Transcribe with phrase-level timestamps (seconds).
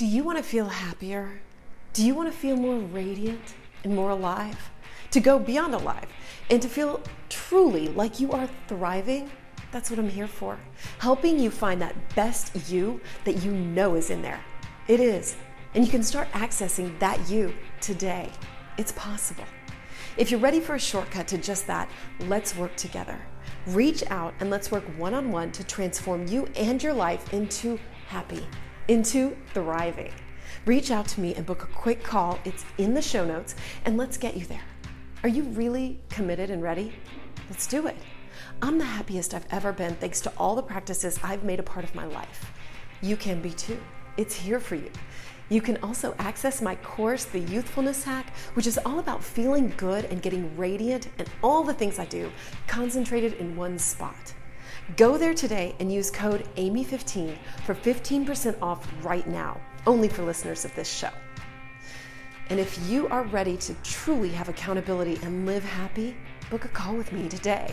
[0.00, 1.42] Do you want to feel happier?
[1.92, 3.52] Do you want to feel more radiant
[3.84, 4.70] and more alive?
[5.10, 6.06] To go beyond alive
[6.48, 9.30] and to feel truly like you are thriving?
[9.72, 10.58] That's what I'm here for.
[11.00, 14.40] Helping you find that best you that you know is in there.
[14.88, 15.36] It is.
[15.74, 18.30] And you can start accessing that you today.
[18.78, 19.44] It's possible.
[20.16, 21.90] If you're ready for a shortcut to just that,
[22.20, 23.20] let's work together.
[23.66, 27.78] Reach out and let's work one on one to transform you and your life into
[28.08, 28.46] happy
[28.90, 30.12] into thriving.
[30.66, 32.40] Reach out to me and book a quick call.
[32.44, 34.64] It's in the show notes, and let's get you there.
[35.22, 36.92] Are you really committed and ready?
[37.48, 37.96] Let's do it.
[38.60, 41.84] I'm the happiest I've ever been thanks to all the practices I've made a part
[41.84, 42.52] of my life.
[43.00, 43.80] You can be too.
[44.16, 44.90] It's here for you.
[45.50, 50.06] You can also access my course, The Youthfulness Hack, which is all about feeling good
[50.06, 52.32] and getting radiant and all the things I do
[52.66, 54.34] concentrated in one spot.
[54.96, 60.64] Go there today and use code AMY15 for 15% off right now, only for listeners
[60.64, 61.10] of this show.
[62.48, 66.16] And if you are ready to truly have accountability and live happy,
[66.50, 67.72] book a call with me today.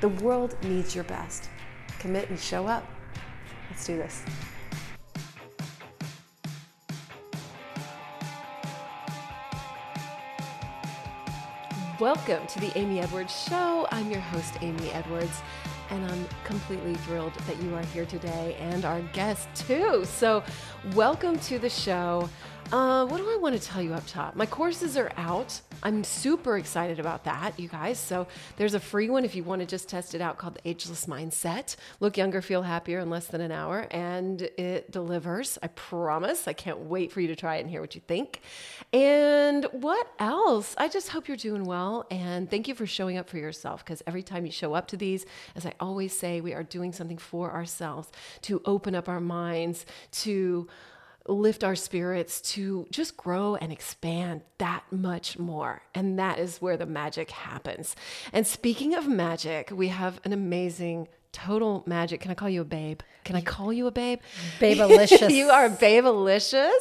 [0.00, 1.50] The world needs your best.
[1.98, 2.84] Commit and show up.
[3.70, 4.24] Let's do this.
[12.00, 13.86] Welcome to the Amy Edwards Show.
[13.90, 15.42] I'm your host, Amy Edwards
[15.90, 20.04] and I'm completely thrilled that you are here today and our guest too.
[20.04, 20.42] So,
[20.94, 22.28] welcome to the show.
[22.70, 24.36] Uh, what do I want to tell you up top?
[24.36, 25.58] My courses are out.
[25.82, 27.98] I'm super excited about that, you guys.
[27.98, 28.26] So
[28.58, 31.06] there's a free one if you want to just test it out called the Ageless
[31.06, 31.76] Mindset.
[31.98, 35.56] Look younger, feel happier in less than an hour, and it delivers.
[35.62, 36.46] I promise.
[36.46, 38.42] I can't wait for you to try it and hear what you think.
[38.92, 40.74] And what else?
[40.76, 44.02] I just hope you're doing well, and thank you for showing up for yourself because
[44.06, 45.24] every time you show up to these,
[45.56, 48.10] as I always say, we are doing something for ourselves
[48.42, 50.68] to open up our minds to
[51.28, 55.82] lift our spirits to just grow and expand that much more.
[55.94, 57.94] And that is where the magic happens.
[58.32, 62.20] And speaking of magic, we have an amazing total magic.
[62.20, 63.00] Can I call you a babe?
[63.28, 64.20] Can I call you a babe?
[64.58, 65.28] Babelicious.
[65.34, 66.72] you are babelicious.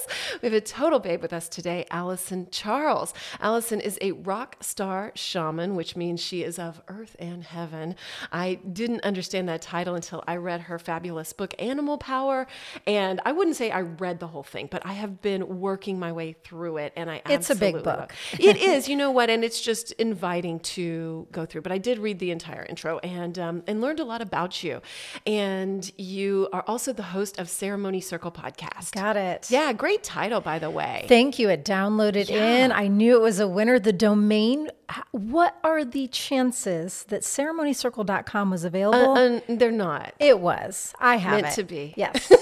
[0.42, 3.14] We have a total babe with us today, Alyson Charles.
[3.42, 7.98] Alyson is a rock star shaman, which means she is of earth and heaven.
[8.32, 12.48] I didn't understand that title until I read her fabulous book, Animal Power.
[12.86, 16.14] And I wouldn't say I read the whole thing, but I have been working my
[16.14, 16.94] way through it.
[16.96, 18.14] And I It's a big book.
[18.40, 19.30] it is, you know what?
[19.30, 21.64] And it's just inviting to go through.
[21.64, 24.82] But I did read the entire intro and um, and learned a lot about you.
[25.26, 28.92] And you are also the host of Ceremony Circle podcast.
[28.92, 29.50] Got it.
[29.50, 31.06] Yeah, great title, by the way.
[31.08, 31.50] Thank you.
[31.50, 32.66] It downloaded Yeah.
[32.66, 32.72] in.
[32.72, 33.80] I knew it was a winner.
[33.80, 34.70] The domain.
[35.12, 39.18] What are the chances that ceremonycircle.com was available?
[39.18, 40.14] Uh, they're not.
[40.20, 40.94] it was.
[41.00, 41.62] I have Meant it.
[41.62, 41.94] to be.
[41.98, 42.32] Yes.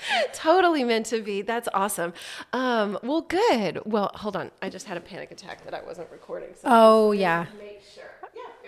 [0.32, 1.42] totally meant to be.
[1.42, 2.12] That's awesome.
[2.52, 3.80] Um, well, good.
[3.84, 4.50] Well, hold on.
[4.62, 6.50] I just had a panic attack that I wasn't recording.
[6.54, 7.12] So oh.
[7.12, 7.46] Yeah.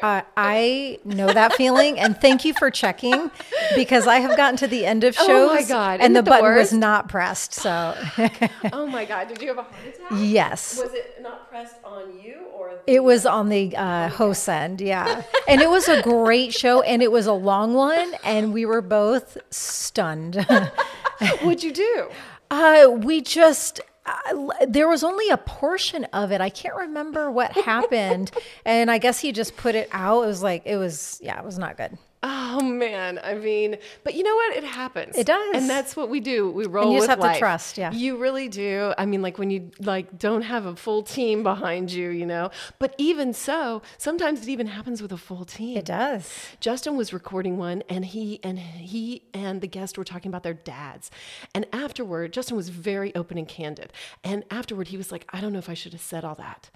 [0.02, 3.30] Uh, I know that feeling, and thank you for checking
[3.76, 6.28] because I have gotten to the end of shows, Oh my God, and the the
[6.30, 6.72] button worst?
[6.72, 7.54] was not pressed.
[7.54, 7.96] So
[8.72, 9.28] Oh my God.
[9.28, 10.08] Did you have a heart attack?
[10.18, 12.72] yes, Was it not pressed on you or?
[12.88, 15.22] It was on the uh, host end, yeah.
[15.46, 18.82] And it was a great show, and it was a long one, and we were
[18.82, 20.34] both stunned.
[21.42, 22.08] What'd you do?
[22.50, 23.80] uh, we just.
[24.04, 26.40] Uh, there was only a portion of it.
[26.40, 28.30] I can't remember what happened.
[28.64, 30.22] and I guess he just put it out.
[30.22, 31.96] It was like, it was, yeah, it was not good.
[32.24, 34.56] Oh man, I mean, but you know what?
[34.56, 35.16] It happens.
[35.16, 35.56] It does.
[35.56, 36.50] and that's what we do.
[36.50, 37.90] We roll you just have to trust, yeah.
[37.90, 38.94] you really do.
[38.96, 42.50] I mean, like when you like don't have a full team behind you, you know.
[42.78, 45.76] But even so, sometimes it even happens with a full team.
[45.78, 46.32] It does.
[46.60, 50.54] Justin was recording one and he and he and the guest were talking about their
[50.54, 51.10] dads.
[51.54, 53.92] And afterward, Justin was very open and candid.
[54.22, 56.70] And afterward he was like, I don't know if I should have said all that.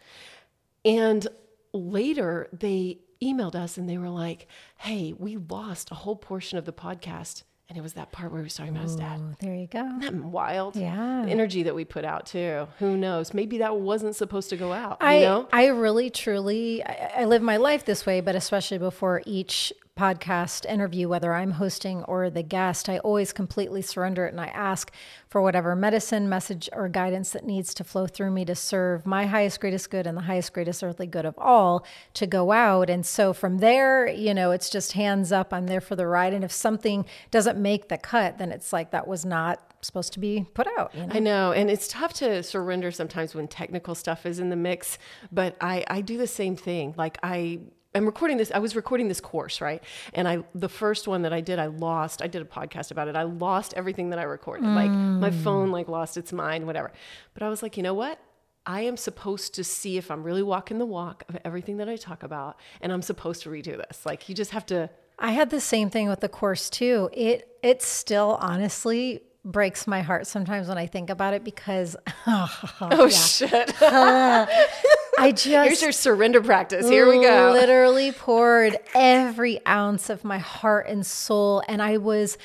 [0.84, 1.28] And
[1.72, 4.46] later they emailed us and they were like,
[4.78, 7.42] Hey, we lost a whole portion of the podcast.
[7.68, 9.20] And it was that part where we were talking about his dad.
[9.20, 9.84] Oh, there you go.
[9.84, 10.76] Isn't that wild?
[10.76, 11.22] Yeah.
[11.24, 12.68] The energy that we put out too.
[12.78, 13.34] Who knows?
[13.34, 14.98] Maybe that wasn't supposed to go out.
[15.00, 15.48] I, you know?
[15.52, 20.66] I really, truly, I, I live my life this way, but especially before each podcast
[20.66, 24.92] interview, whether I'm hosting or the guest, I always completely surrender it and I ask
[25.28, 29.26] for whatever medicine, message, or guidance that needs to flow through me to serve my
[29.26, 31.84] highest, greatest good and the highest, greatest earthly good of all
[32.14, 32.90] to go out.
[32.90, 36.34] And so from there, you know, it's just hands up, I'm there for the ride.
[36.34, 40.20] And if something doesn't make the cut, then it's like that was not supposed to
[40.20, 40.94] be put out.
[40.94, 41.14] You know?
[41.14, 44.98] I know, and it's tough to surrender sometimes when technical stuff is in the mix.
[45.32, 46.94] But I, I do the same thing.
[46.98, 47.60] Like I,
[47.96, 48.52] I'm recording this.
[48.54, 49.82] I was recording this course, right?
[50.12, 52.20] And I, the first one that I did, I lost.
[52.20, 53.16] I did a podcast about it.
[53.16, 54.66] I lost everything that I recorded.
[54.66, 55.42] Like my mm.
[55.42, 56.92] phone, like lost its mind, whatever.
[57.32, 58.20] But I was like, you know what?
[58.66, 61.96] I am supposed to see if I'm really walking the walk of everything that I
[61.96, 64.04] talk about, and I'm supposed to redo this.
[64.04, 64.90] Like you just have to.
[65.18, 67.08] I had the same thing with the course too.
[67.12, 71.96] It it still honestly breaks my heart sometimes when I think about it because
[72.26, 73.72] Oh, oh shit!
[75.18, 76.88] I just Here's your surrender practice.
[76.88, 77.52] Here we go.
[77.52, 81.62] Literally poured every ounce of my heart and soul.
[81.68, 82.38] And I was,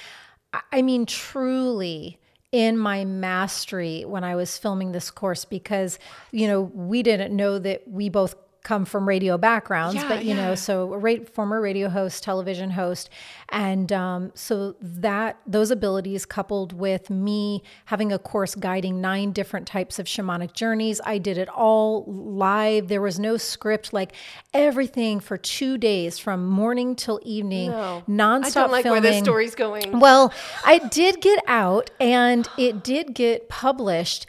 [0.72, 2.20] I mean, truly
[2.52, 6.00] in my mastery when I was filming this course because,
[6.32, 10.36] you know, we didn't know that we both come from radio backgrounds, Yeah, but you
[10.36, 10.46] yeah.
[10.50, 13.10] know, so a ra- former radio host, television host,
[13.50, 19.66] and um, so that those abilities coupled with me having a course guiding nine different
[19.68, 22.88] types of shamanic journeys, I did it all live.
[22.88, 24.14] There was no script, like
[24.54, 28.04] everything for two days from morning till evening, No.
[28.08, 29.02] nonstop I don't like filming.
[29.04, 30.00] where this story's going.
[30.00, 30.32] Well,
[30.66, 34.26] I did get out and it did get published,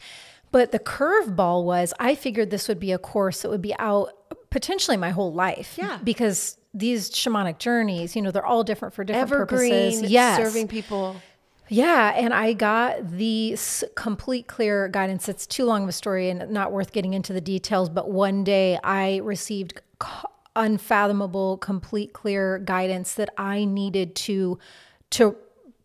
[0.50, 4.10] but the curveball was I figured this would be a course that would be out
[4.52, 5.74] potentially my whole life.
[5.76, 5.98] Yeah.
[6.04, 10.10] Because these shamanic journeys, you know, they're all different for different Evergreen, purposes.
[10.10, 10.38] Yes.
[10.38, 11.16] serving people.
[11.68, 13.56] Yeah, and I got the
[13.94, 15.28] complete clear guidance.
[15.28, 18.44] It's too long of a story and not worth getting into the details, but one
[18.44, 19.80] day I received
[20.54, 24.58] unfathomable complete clear guidance that I needed to
[25.10, 25.36] to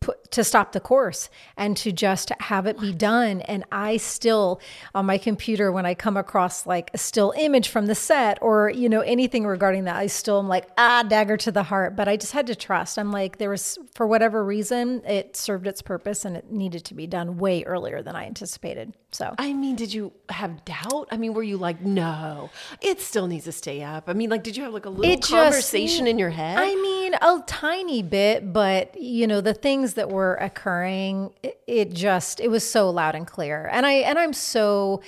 [0.07, 3.42] put to stop the course and to just have it be done.
[3.42, 4.62] And I still
[4.95, 8.69] on my computer when I come across like a still image from the set or
[8.69, 11.98] you know anything regarding that I still am like ah dagger to the heart.
[11.98, 12.98] But I just had to trust.
[12.98, 16.94] I'm like there was for whatever reason it served its purpose and it needed to
[16.94, 21.08] be done way earlier than I anticipated so I mean, did you have doubt?
[21.10, 24.04] I mean, were you like, no, it still needs to stay up?
[24.06, 26.60] I mean, like, did you have like a little just- conversation in your head?
[26.60, 31.94] I mean, a tiny bit, but you know, the things that were occurring, it, it
[31.94, 33.68] just it was so loud and clear.
[33.72, 35.02] And I and I'm so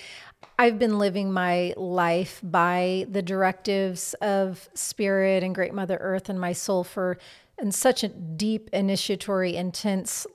[0.58, 6.42] I've been living my life by the directives of spirit and great mother earth and
[6.42, 7.20] my soul for
[7.60, 10.26] in such a deep initiatory intense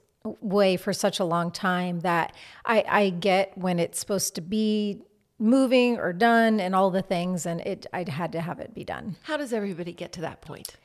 [0.41, 2.35] way for such a long time that
[2.65, 5.03] I, I get when it's supposed to be
[5.39, 8.85] moving or done and all the things and it I had to have it be
[8.85, 9.17] done.
[9.25, 10.77] How does everybody get to that point?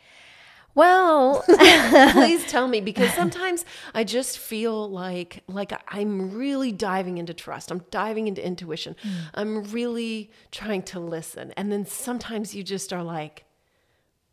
[0.75, 1.43] Well,
[2.11, 3.63] Please tell me because sometimes
[3.93, 7.71] I just feel like like I'm really diving into trust.
[7.71, 8.95] I'm diving into intuition.
[9.03, 9.11] Mm.
[9.35, 11.53] I'm really trying to listen.
[11.55, 13.45] And then sometimes you just are like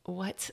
[0.06, 0.50] what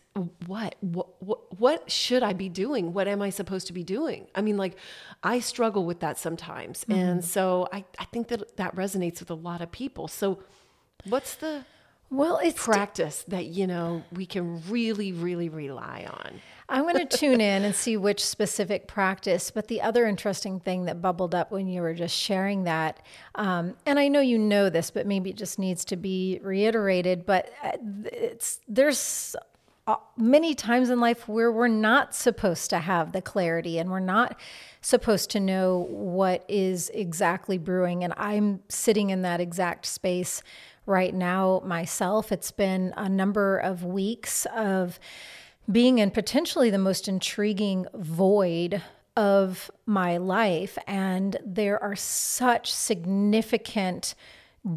[0.48, 2.94] what what what should I be doing?
[2.94, 4.28] What am I supposed to be doing?
[4.36, 4.76] I mean like
[5.24, 6.82] I struggle with that sometimes.
[6.82, 6.92] Mm-hmm.
[6.94, 10.08] And so I I think that that resonates with a lot of people.
[10.08, 10.40] So
[11.06, 11.66] what's the
[12.10, 16.42] well, it's practice that you know we can really really rely on?
[16.74, 19.52] I'm going to tune in and see which specific practice.
[19.52, 23.00] But the other interesting thing that bubbled up when you were just sharing that,
[23.36, 27.28] um, and I know you know this, but maybe it just needs to be reiterated.
[27.28, 27.78] But uh,
[28.12, 29.36] it's there's
[29.86, 34.00] uh, many times in life where we're not supposed to have the clarity and we're
[34.00, 34.36] not
[34.82, 38.04] supposed to know what is exactly brewing.
[38.04, 40.42] And I'm sitting in that exact space
[40.88, 42.32] right now myself.
[42.32, 45.00] It's been a number of weeks of
[45.72, 48.82] being in potentially the most intriguing void
[49.16, 50.78] of my life.
[50.88, 54.16] And there are such significant,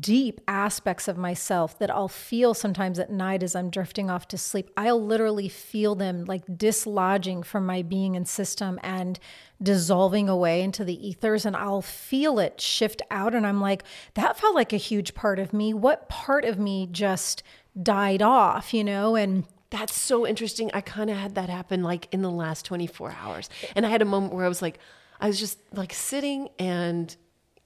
[0.01, 4.39] deep aspects of myself that I'll feel sometimes at night as I'm drifting off to
[4.39, 4.71] sleep.
[4.77, 9.19] I'll literally feel them like dislodging from my being and system and
[9.63, 11.47] dissolving away into the ethers.
[11.47, 13.35] And I'll feel it shift out.
[13.35, 15.73] And I'm like, that felt like a huge part of me.
[15.73, 17.43] What part of me just
[17.81, 19.15] died off, you know?
[19.15, 19.45] And
[19.77, 20.71] That's so interesting.
[20.73, 23.51] I kind of had that happen like in the last 24 hours.
[23.75, 24.79] And I had a moment where I was like,
[25.21, 27.15] I was just like sitting and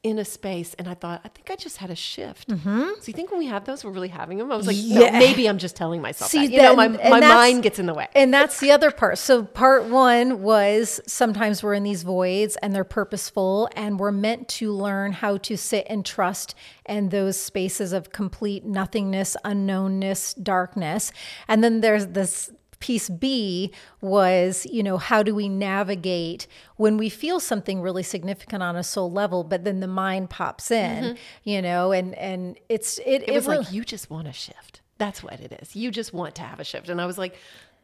[0.02, 2.48] in a space and I thought, I think I just had a shift.
[2.48, 2.88] Mm-hmm.
[3.00, 4.50] So you think when we have those, we're really having them?
[4.50, 5.10] I was like, Yeah.
[5.10, 6.52] no, maybe I'm just telling myself See, that.
[6.52, 8.08] You know, my, my mind gets in the way.
[8.14, 9.18] And that's the other part.
[9.18, 14.48] So, part one was sometimes we're in these voids and they're purposeful, and we're meant
[14.48, 16.54] to learn how to sit and trust
[16.86, 21.12] in those spaces of complete nothingness, unknownness, darkness.
[21.46, 22.50] And then there's this
[22.80, 26.46] piece B was, you know, how do we navigate
[26.76, 30.70] when we feel something really significant on a soul level, but then the mind pops
[30.70, 31.14] in, mm-hmm.
[31.44, 34.80] you know, and and it's it, it was really- like, you just want a shift.
[34.98, 35.74] That's what it is.
[35.74, 36.90] You just want to have a shift.
[36.90, 37.38] And I was like,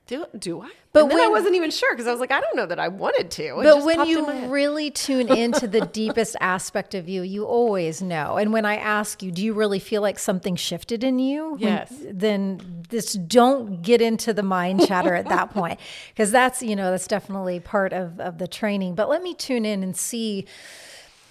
[0.07, 0.71] Do do I?
[0.93, 2.79] But But then I wasn't even sure because I was like, I don't know that
[2.79, 3.43] I wanted to.
[3.43, 8.01] It But just when you really tune into the deepest aspect of you, you always
[8.01, 8.37] know.
[8.37, 11.51] And when I ask you, do you really feel like something shifted in you?
[11.53, 11.93] When- Yes.
[12.09, 15.81] then just don't get into the mind chatter at that point.
[16.15, 18.95] Because that's, you know, that's definitely part of, of the training.
[18.95, 20.47] But let me tune in and see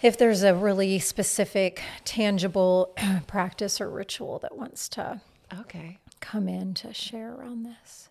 [0.02, 2.94] if there's a really specific, tangible
[3.28, 5.22] practice or ritual that wants to
[5.62, 5.98] okay.
[6.20, 8.05] come in to share around this.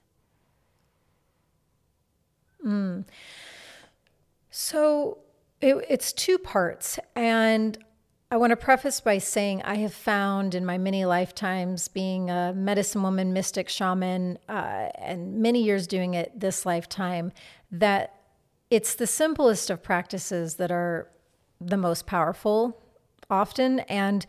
[4.51, 5.19] So
[5.61, 6.99] it, it's two parts.
[7.17, 7.79] And
[8.31, 12.53] I want to preface by saying I have found in my many lifetimes being a
[12.53, 17.33] medicine woman, mystic, shaman, uh, and many years doing it this lifetime
[17.71, 18.15] that
[18.71, 21.11] it's the simplest of practices that are
[21.61, 22.83] the most powerful
[23.31, 23.81] often.
[23.81, 24.27] And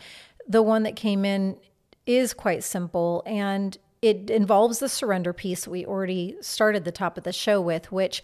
[0.48, 1.58] the one that came in
[2.06, 7.24] is quite simple and it involves the surrender piece we already started the top of
[7.24, 8.24] the show with, which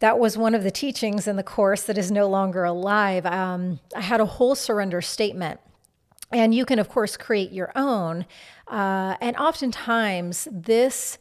[0.00, 3.24] that was one of the teachings in the course that is no longer alive.
[3.24, 5.60] Um, I had a whole surrender statement.
[6.32, 8.26] And you can, of course, create your own.
[8.66, 11.16] Uh, and oftentimes, this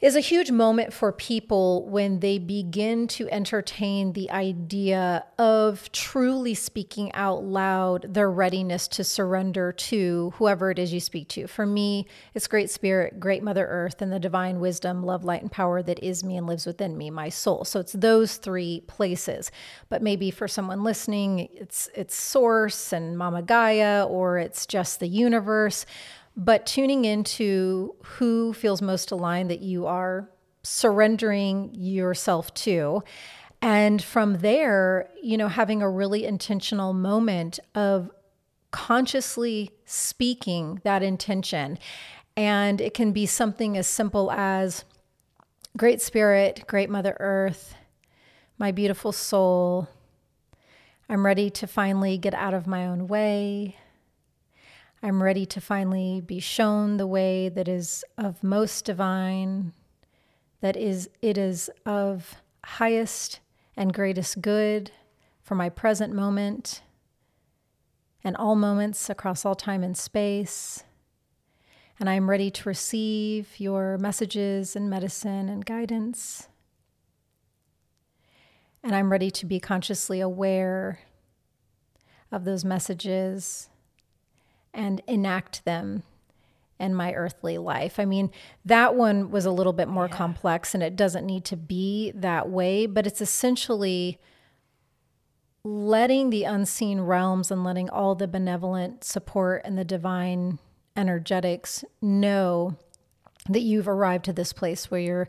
[0.00, 6.54] is a huge moment for people when they begin to entertain the idea of truly
[6.54, 11.48] speaking out loud their readiness to surrender to whoever it is you speak to.
[11.48, 15.50] For me, it's Great Spirit, Great Mother Earth, and the divine wisdom, love, light, and
[15.50, 17.64] power that is me and lives within me, my soul.
[17.64, 19.50] So it's those three places.
[19.88, 25.08] But maybe for someone listening, it's it's Source and Mama Gaia, or it's just the
[25.08, 25.86] universe
[26.38, 30.30] but tuning into who feels most aligned that you are
[30.62, 33.02] surrendering yourself to.
[33.60, 38.10] And from there you know having a really intentional moment of
[38.70, 41.78] consciously speaking that intention.
[42.36, 44.84] And it can be something as simple as
[45.76, 47.76] great spirit great mother earth
[48.58, 49.86] my beautiful soul
[51.08, 53.76] i'm ready to finally get out of my own way
[55.02, 59.72] I'm ready to finally be shown the way that is of most divine,
[60.60, 63.38] that is it is of highest
[63.76, 64.90] and greatest good
[65.40, 66.82] for my present moment
[68.24, 70.82] and all moments across all time and space.
[72.00, 76.48] And I'm ready to receive your messages and medicine and guidance.
[78.82, 81.00] And I'm ready to be consciously aware
[82.32, 83.68] of those messages
[84.78, 86.04] and enact them
[86.78, 87.98] in my earthly life.
[87.98, 88.30] I mean,
[88.64, 92.48] that one was a little bit more complex and it doesn't need to be that
[92.48, 94.20] way, but it's essentially
[95.64, 100.60] letting the unseen realms and letting all the benevolent support and the divine
[100.96, 102.76] energetics know
[103.48, 105.28] that you've arrived to this place where you're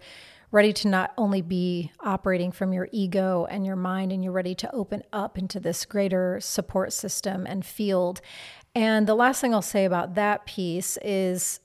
[0.51, 4.55] ready to not only be operating from your ego and your mind, and you're ready
[4.55, 8.21] to open up into this greater support system and field.
[8.75, 11.59] And the last thing I'll say about that piece is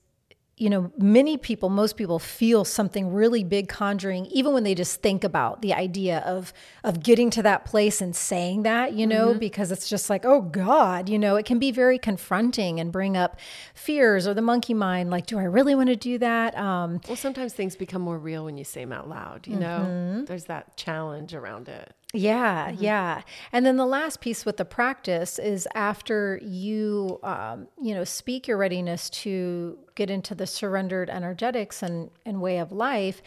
[0.56, 5.02] you know, many people, most people feel something really big conjuring, even when they just
[5.02, 6.52] think about the idea of
[6.84, 10.40] of getting to that place and saying that, you know, because it's just like, oh
[10.40, 13.38] God, you know, it can be very confronting and bring up
[13.75, 16.56] fears or the monkey mind, like, do I really want to do that?
[16.56, 19.49] Um, Well, sometimes things become more real when you say them out loud.
[19.49, 21.92] You know, there's that challenge around it.
[22.16, 23.23] Yeah, yeah.
[23.50, 28.47] And then the last piece with the practice is after you, um, you know, speak
[28.47, 33.21] your readiness to get into the surrendered energetics and, and way of life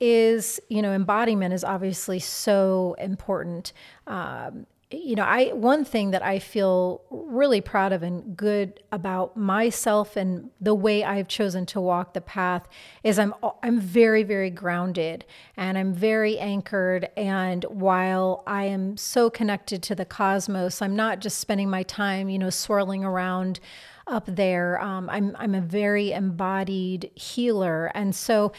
[0.00, 3.72] is, you know, embodiment is obviously so important.
[4.08, 4.66] Um,
[5.02, 10.16] you know, I one thing that I feel really proud of and good about myself
[10.16, 12.68] and the way I've chosen to walk the path
[13.02, 15.24] is I'm I'm very very grounded
[15.56, 21.20] and I'm very anchored and while I am so connected to the cosmos, I'm not
[21.20, 23.60] just spending my time, you know, swirling around
[24.06, 24.80] up there.
[24.80, 28.52] Um, I'm I'm a very embodied healer, and so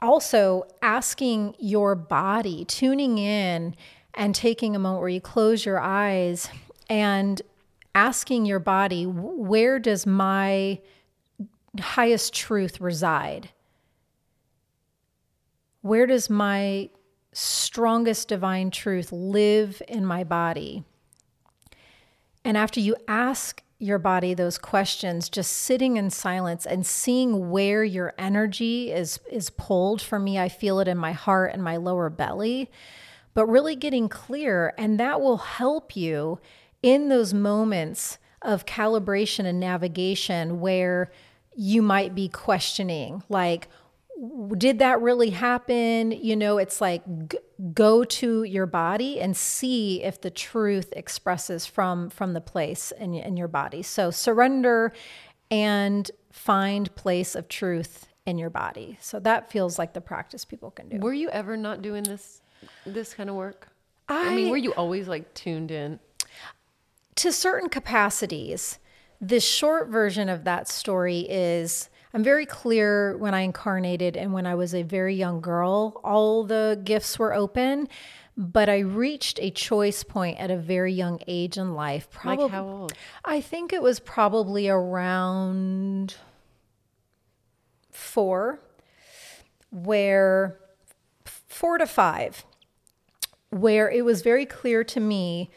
[0.00, 3.74] also asking your body, tuning in
[4.16, 6.48] and taking a moment where you close your eyes
[6.88, 7.40] and
[7.94, 10.80] asking your body, where does my
[11.80, 13.50] highest truth reside?
[15.82, 16.90] Where does my
[17.32, 20.84] strongest divine truth live in my body?
[22.44, 27.84] And after you ask your body those questions, just sitting in silence and seeing where
[27.84, 30.00] your energy is is pulled.
[30.00, 32.70] For me, I feel it in my heart and my lower belly,
[33.34, 36.38] but really getting clear, and that will help you
[36.82, 41.10] in those moments of calibration and navigation where
[41.54, 43.68] you might be questioning, like,
[44.56, 46.12] did that really happen?
[46.12, 47.38] You know, it's like g-
[47.72, 53.14] go to your body and see if the truth expresses from from the place in,
[53.14, 53.82] in your body.
[53.82, 54.92] So surrender
[55.50, 58.98] and find place of truth in your body.
[59.00, 60.98] So that feels like the practice people can do.
[60.98, 62.40] Were you ever not doing this
[62.86, 63.68] this kind of work?
[64.08, 65.98] I, mean, were you always like tuned in?
[67.16, 68.78] to certain capacities,
[69.20, 74.46] the short version of that story is I'm very clear when I incarnated and when
[74.46, 77.88] I was a very young girl, all the gifts were open.
[78.36, 82.10] But I reached a choice point at a very young age in life.
[82.10, 82.92] Probably, Like how old?
[83.24, 86.16] I think it was probably around
[87.92, 88.58] four,
[89.70, 90.58] where
[91.24, 92.44] four to five,
[93.54, 95.50] where it was very clear to me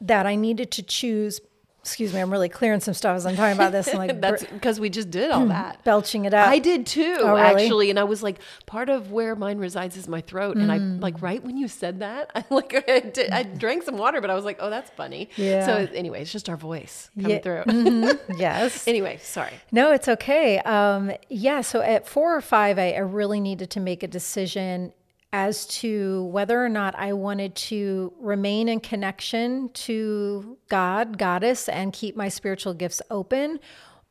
[0.00, 1.40] that I needed to choose.
[1.80, 4.44] Excuse me, I'm really clearing some stuff as I'm talking about this and like That's
[4.44, 5.48] because we just did all mm-hmm.
[5.48, 5.82] that.
[5.82, 6.48] belching it out.
[6.48, 7.40] I did too, Oh, really?
[7.64, 7.90] actually.
[7.90, 10.56] And I was like, part of where mine resides is my throat.
[10.56, 11.00] And I mm.
[11.02, 13.58] like right when you said that, I like I, did, I mm.
[13.58, 15.28] drank some water, but I was like, oh, that's funny.
[15.36, 15.66] Yeah.
[15.66, 17.38] So anyway, it's just our voice coming Yeah.
[17.40, 17.64] through.
[17.64, 18.40] Mm-hmm.
[18.40, 18.86] yes.
[18.92, 19.52] anyway, sorry.
[19.72, 20.58] No, it's okay.
[20.60, 24.92] Um, yeah, so at four or five, I, I really needed to make a decision
[25.32, 31.92] as to whether or not I wanted to remain in connection to God, Goddess, and
[31.92, 33.58] keep my spiritual gifts open,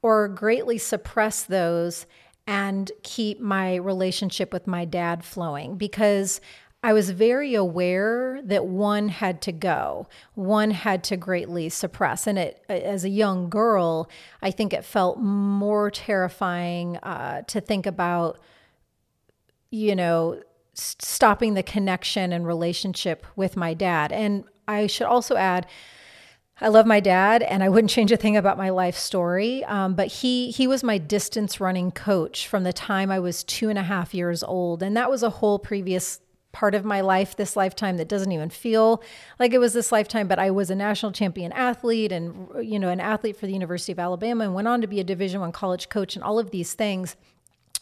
[0.01, 2.07] or greatly suppress those
[2.47, 5.77] and keep my relationship with my dad flowing.
[5.77, 6.41] Because
[6.83, 12.25] I was very aware that one had to go, one had to greatly suppress.
[12.25, 14.09] And it, as a young girl,
[14.41, 18.39] I think it felt more terrifying uh, to think about,
[19.69, 20.41] you know,
[20.73, 24.11] stopping the connection and relationship with my dad.
[24.11, 25.67] And I should also add,
[26.59, 29.63] I love my dad, and I wouldn't change a thing about my life story.
[29.65, 33.69] Um, but he he was my distance running coach from the time I was two
[33.69, 36.19] and a half years old, and that was a whole previous
[36.51, 39.01] part of my life this lifetime that doesn't even feel
[39.39, 42.89] like it was this lifetime but i was a national champion athlete and you know
[42.89, 45.51] an athlete for the university of alabama and went on to be a division one
[45.51, 47.15] college coach and all of these things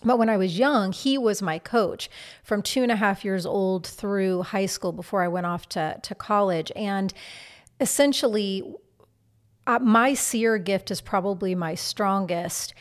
[0.03, 2.09] but when I was young, he was my coach
[2.43, 5.99] from two and a half years old through high school before I went off to,
[6.01, 6.71] to college.
[6.75, 7.13] And
[7.81, 8.63] essentially,
[9.67, 12.73] uh, my seer gift is probably my strongest.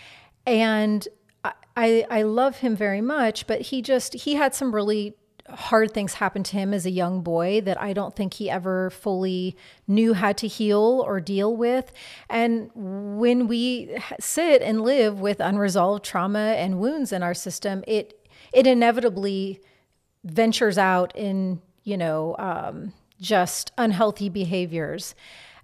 [0.47, 1.07] And
[1.45, 5.15] I, I, I love him very much, but he just, he had some really
[5.51, 8.91] hard things happened to him as a young boy that I don't think he ever
[8.91, 9.57] fully
[9.87, 11.93] knew how to heal or deal with.
[12.29, 18.15] And when we sit and live with unresolved trauma and wounds in our system, it
[18.53, 19.61] it inevitably
[20.25, 25.15] ventures out in you know um, just unhealthy behaviors.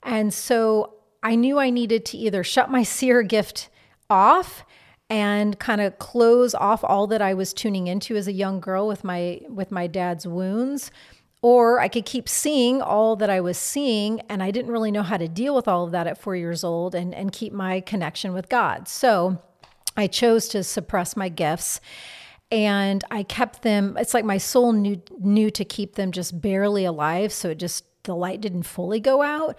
[0.03, 3.69] And so I knew I needed to either shut my seer gift
[4.11, 4.65] off
[5.11, 8.87] and kind of close off all that I was tuning into as a young girl
[8.87, 10.91] with my with my dad's wounds
[11.43, 15.03] or I could keep seeing all that I was seeing and I didn't really know
[15.03, 17.81] how to deal with all of that at 4 years old and and keep my
[17.81, 18.89] connection with God.
[18.89, 19.39] So
[19.97, 21.81] I chose to suppress my gifts
[22.51, 26.85] and I kept them it's like my soul knew knew to keep them just barely
[26.85, 29.59] alive so it just the light didn't fully go out.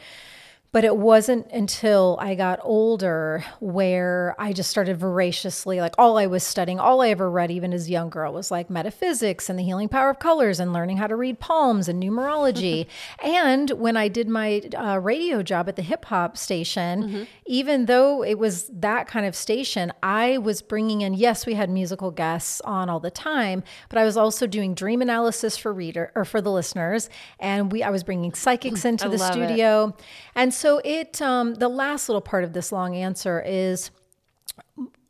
[0.76, 6.26] But it wasn't until I got older where I just started voraciously, like all I
[6.26, 9.58] was studying, all I ever read, even as a young girl, was like metaphysics and
[9.58, 12.88] the healing power of colors and learning how to read palms and numerology.
[13.24, 18.22] and when I did my uh, radio job at the hip hop station, even though
[18.22, 22.60] it was that kind of station, I was bringing in, yes, we had musical guests
[22.66, 26.42] on all the time, but I was also doing dream analysis for reader or for
[26.42, 27.10] the listeners.
[27.40, 29.34] And we, I was bringing psychics into the love it.
[29.34, 29.96] studio.
[30.36, 33.92] And so it, um, the last little part of this long answer is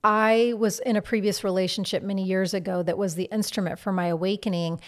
[0.04, 4.08] I was in a previous relationship many years ago that was the instrument for my
[4.08, 4.80] awakening.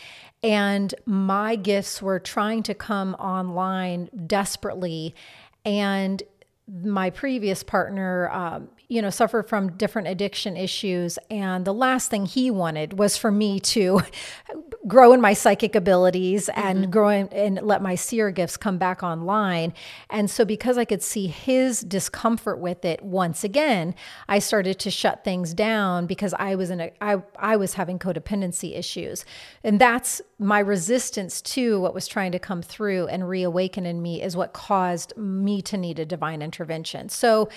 [0.43, 5.15] And my gifts were trying to come online desperately.
[5.65, 6.21] And
[6.67, 11.19] my previous partner, um, you know, suffered from different addiction issues.
[11.29, 14.01] And the last thing he wanted was for me to
[14.87, 16.91] grow in my psychic abilities and mm-hmm.
[16.91, 19.73] grow in, and let my seer gifts come back online.
[20.09, 23.93] And so, because I could see his discomfort with it once again,
[24.29, 27.99] I started to shut things down because I was in a, I, I was having
[27.99, 29.25] codependency issues.
[29.65, 34.21] And that's my resistance to what was trying to come through and reawaken in me
[34.21, 37.09] is what caused me to need a divine intervention.
[37.09, 37.49] So,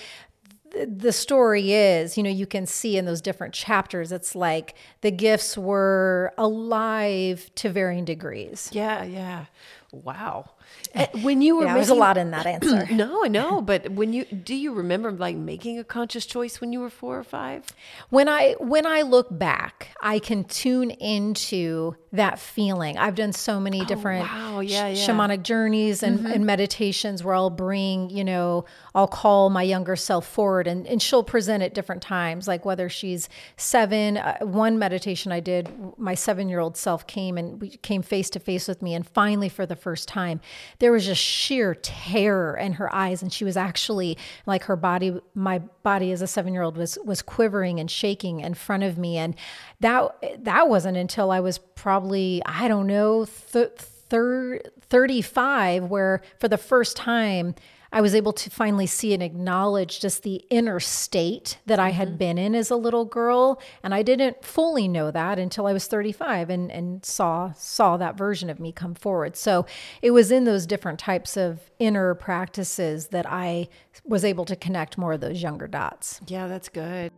[0.87, 5.11] the story is, you know, you can see in those different chapters, it's like the
[5.11, 8.69] gifts were alive to varying degrees.
[8.71, 9.45] Yeah, yeah.
[9.91, 10.51] Wow.
[10.93, 12.87] Uh, When you were Yeah, there's a lot in that answer.
[13.01, 16.73] No, I know, but when you do you remember like making a conscious choice when
[16.73, 17.65] you were four or five?
[18.09, 22.97] when I when I look back, I can tune into that feeling.
[22.97, 24.59] I've done so many different wow.
[24.59, 24.93] Yeah, yeah.
[24.93, 25.19] Mm-hmm.
[25.19, 30.27] shamanic journeys and, and meditations where I'll bring, you know, I'll call my younger self
[30.27, 34.17] forward and, and she'll present at different times, like whether she's seven.
[34.17, 38.29] Uh, one meditation I did, my seven year old self came and we came face
[38.31, 38.93] to face with me.
[38.93, 40.41] And finally, for the first time,
[40.79, 43.21] there was just sheer terror in her eyes.
[43.21, 46.97] And she was actually like her body, my body as a seven year old was,
[47.05, 49.17] was quivering and shaking in front of me.
[49.17, 49.35] And
[49.79, 56.47] that, that wasn't until I was probably, I don't know, th- thir- 35, where for
[56.47, 57.55] the first time,
[57.91, 62.09] I was able to finally see and acknowledge just the inner state that I had
[62.09, 62.17] mm-hmm.
[62.17, 63.61] been in as a little girl.
[63.83, 68.17] And I didn't fully know that until I was 35 and, and saw saw that
[68.17, 69.35] version of me come forward.
[69.35, 69.65] So
[70.01, 73.67] it was in those different types of inner practices that I
[74.05, 76.21] was able to connect more of those younger dots.
[76.27, 77.11] Yeah, that's good.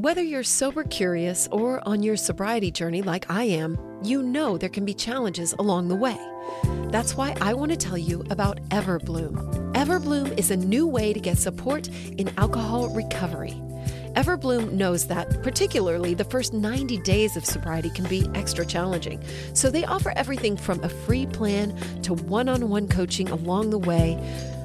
[0.00, 4.70] Whether you're sober curious or on your sobriety journey like I am, you know there
[4.70, 6.18] can be challenges along the way.
[6.90, 9.74] That's why I want to tell you about Everbloom.
[9.74, 13.52] Everbloom is a new way to get support in alcohol recovery.
[14.14, 19.22] Everbloom knows that, particularly the first 90 days of sobriety, can be extra challenging.
[19.52, 23.78] So they offer everything from a free plan to one on one coaching along the
[23.78, 24.18] way,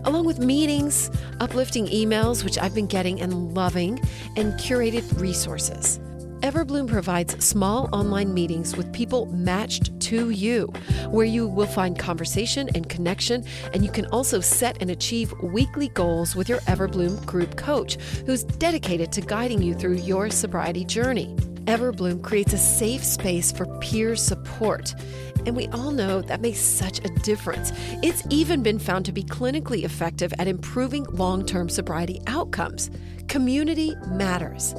[0.05, 3.99] along with meetings, uplifting emails, which I've been getting and loving,
[4.35, 5.99] and curated resources.
[6.41, 10.67] Everbloom provides small online meetings with people matched to you,
[11.09, 15.87] where you will find conversation and connection, and you can also set and achieve weekly
[15.89, 17.95] goals with your Everbloom group coach,
[18.27, 21.35] who's dedicated to guiding you through your sobriety journey.
[21.65, 24.93] Everbloom creates a safe space for peer support.
[25.45, 27.71] And we all know that makes such a difference.
[28.03, 32.91] It's even been found to be clinically effective at improving long term sobriety outcomes.
[33.27, 34.75] Community matters.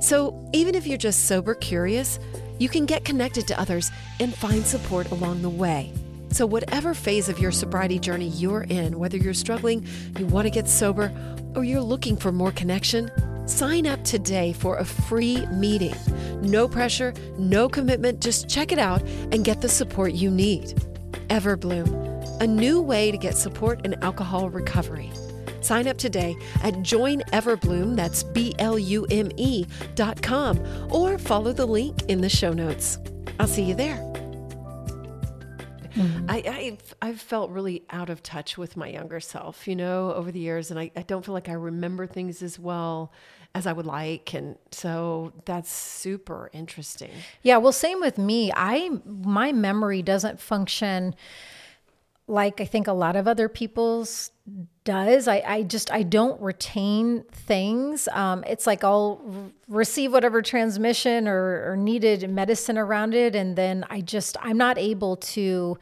[0.00, 2.18] So, even if you're just sober curious,
[2.58, 5.92] you can get connected to others and find support along the way.
[6.30, 9.86] So, whatever phase of your sobriety journey you're in, whether you're struggling,
[10.18, 11.12] you want to get sober,
[11.54, 13.10] or you're looking for more connection,
[13.46, 15.94] sign up today for a free meeting.
[16.44, 19.00] No pressure, no commitment, just check it out
[19.32, 20.74] and get the support you need.
[21.28, 25.10] Everbloom, a new way to get support in alcohol recovery.
[25.62, 30.60] Sign up today at joineverblume, that's B L U M E dot com,
[30.92, 32.98] or follow the link in the show notes.
[33.40, 33.96] I'll see you there.
[35.96, 36.26] Mm-hmm.
[36.28, 40.30] I, I've, I've felt really out of touch with my younger self, you know, over
[40.30, 43.12] the years, and I, I don't feel like I remember things as well
[43.54, 44.34] as I would like.
[44.34, 47.10] And so that's super interesting.
[47.42, 48.52] Yeah, well, same with me.
[48.54, 51.14] I my memory doesn't function
[52.26, 54.30] like I think a lot of other people's
[54.84, 55.28] does.
[55.28, 58.08] I, I just I don't retain things.
[58.08, 63.56] Um, it's like I'll r- receive whatever transmission or, or needed medicine around it, and
[63.56, 65.78] then I just I'm not able to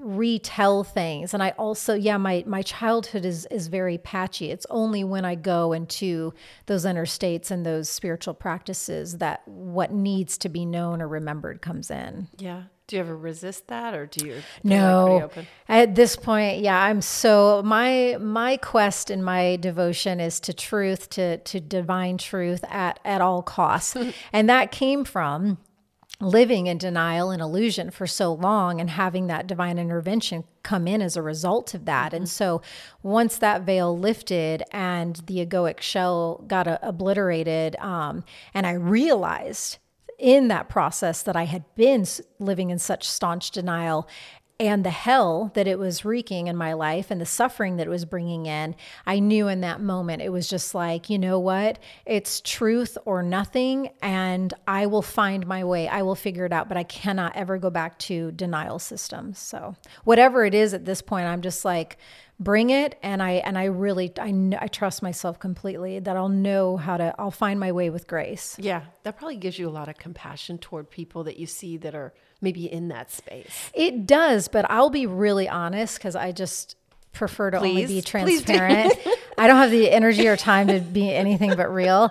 [0.00, 1.34] retell things.
[1.34, 4.50] And i also yeah my my childhood is is very patchy.
[4.50, 6.32] It's only when i go into
[6.66, 11.60] those inner states and those spiritual practices that what needs to be known or remembered
[11.62, 12.28] comes in.
[12.38, 12.64] Yeah.
[12.86, 14.42] Do you ever resist that, or do you?
[14.64, 15.30] no.
[15.68, 21.08] at this point yeah i'm so my my quest and my devotion is to truth
[21.10, 23.96] to to divine truth at at all costs.
[24.32, 25.58] And that came from
[26.20, 31.00] living in denial and illusion for so long and having that divine intervention come in
[31.00, 32.12] as a result of that.
[32.12, 32.60] And so
[33.02, 39.78] once that veil lifted and the egoic shell got uh, obliterated, um, and I realized
[40.18, 42.04] in that process that I had been
[42.38, 44.06] living in such staunch denial
[44.60, 47.90] and the hell that it was wreaking in my life and the suffering that it
[47.90, 51.78] was bringing in, I knew in that moment it was just like, you know what?
[52.04, 53.88] It's truth or nothing.
[54.02, 55.88] And I will find my way.
[55.88, 59.38] I will figure it out, but I cannot ever go back to denial systems.
[59.38, 61.96] So, whatever it is at this point, I'm just like,
[62.40, 66.78] bring it and i and i really i, I trust myself completely that i'll know
[66.78, 69.88] how to i'll find my way with grace Yeah, that probably gives you a lot
[69.88, 73.70] of compassion toward people that you see that are maybe in that space.
[73.74, 76.76] It does, but I'll be really honest because I just
[77.12, 78.52] prefer to only be Please, please do.
[78.54, 78.94] transparent.
[79.38, 82.10] I don't have the energy or time to be anything but real.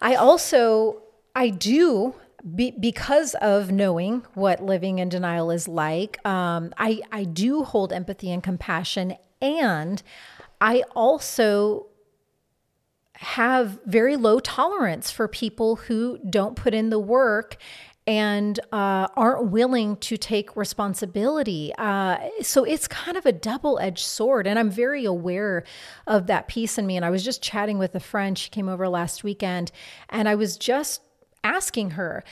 [0.00, 1.02] I also,
[1.36, 2.14] I do.
[2.56, 7.92] Be, because of knowing what living in denial is like, um, I I do hold
[7.92, 10.02] empathy and compassion, and
[10.60, 11.88] I also
[13.14, 17.56] have very low tolerance for people who don't put in the work
[18.06, 21.72] and uh, aren't willing to take responsibility.
[21.78, 24.46] Uh, so it's kind of a double edged sword.
[24.46, 25.62] And I'm very aware
[26.06, 26.96] of that piece in me.
[26.96, 28.36] And I was just chatting with a friend.
[28.36, 29.70] She came over last weekend,
[30.08, 31.00] and I was just
[31.44, 32.24] asking her,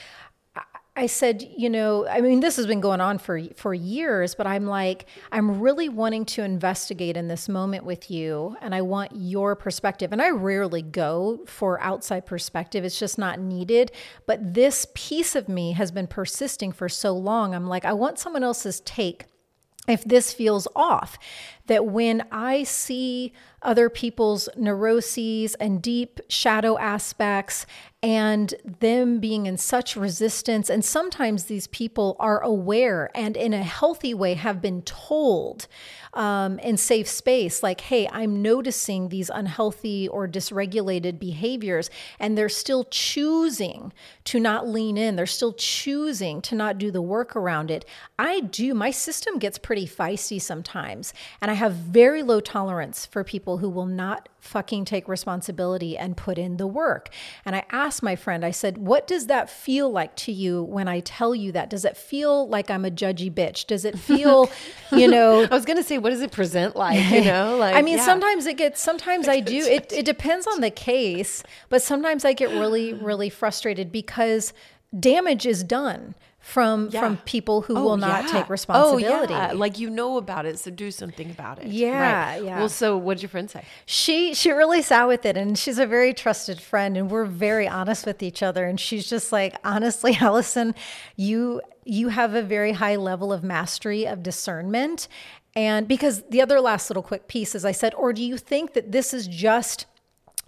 [0.93, 4.45] I said, you know, I mean, this has been going on for for years, but
[4.45, 9.13] I'm like, I'm really wanting to investigate in this moment with you, and I want
[9.15, 10.11] your perspective.
[10.11, 13.93] And I rarely go for outside perspective; it's just not needed.
[14.27, 17.55] But this piece of me has been persisting for so long.
[17.55, 19.27] I'm like, I want someone else's take
[19.87, 21.17] if this feels off.
[21.67, 27.65] That when I see other people's neuroses and deep shadow aspects
[28.03, 30.69] and them being in such resistance.
[30.69, 35.67] And sometimes these people are aware and in a healthy way have been told
[36.13, 42.49] um, in safe space, like, hey, I'm noticing these unhealthy or dysregulated behaviors, and they're
[42.49, 43.93] still choosing
[44.25, 45.15] to not lean in.
[45.15, 47.85] They're still choosing to not do the work around it.
[48.19, 53.23] I do, my system gets pretty feisty sometimes, and I have very low tolerance for
[53.23, 57.09] people who will not fucking take responsibility and put in the work.
[57.45, 60.87] And I asked my friend, I said, What does that feel like to you when
[60.87, 61.69] I tell you that?
[61.69, 63.67] Does it feel like I'm a judgy bitch?
[63.67, 64.49] Does it feel,
[64.91, 65.43] you know?
[65.51, 67.09] I was going to say, what does it present like?
[67.11, 68.05] You know, like, I mean, yeah.
[68.05, 69.57] sometimes it gets, sometimes I do.
[69.57, 74.53] It, it depends on the case, but sometimes I get really, really frustrated because
[74.99, 76.99] damage is done from Yeah.
[77.01, 78.31] from people who Oh, will not yeah.
[78.31, 79.33] take responsibility.
[79.33, 79.51] Oh, yeah.
[79.53, 81.67] Like you know about it, so do something about it.
[81.67, 82.43] Yeah, Right.
[82.43, 82.57] yeah.
[82.59, 83.63] Well, so what did your friend say?
[83.85, 87.67] she she really sat with it and she's a very trusted friend and we're very
[87.67, 90.73] honest with each other and she's just like honestly Alyson
[91.15, 95.07] you you have a very high level of mastery of discernment
[95.55, 98.73] and because the other last little quick piece is I said or do you think
[98.73, 99.85] that this is just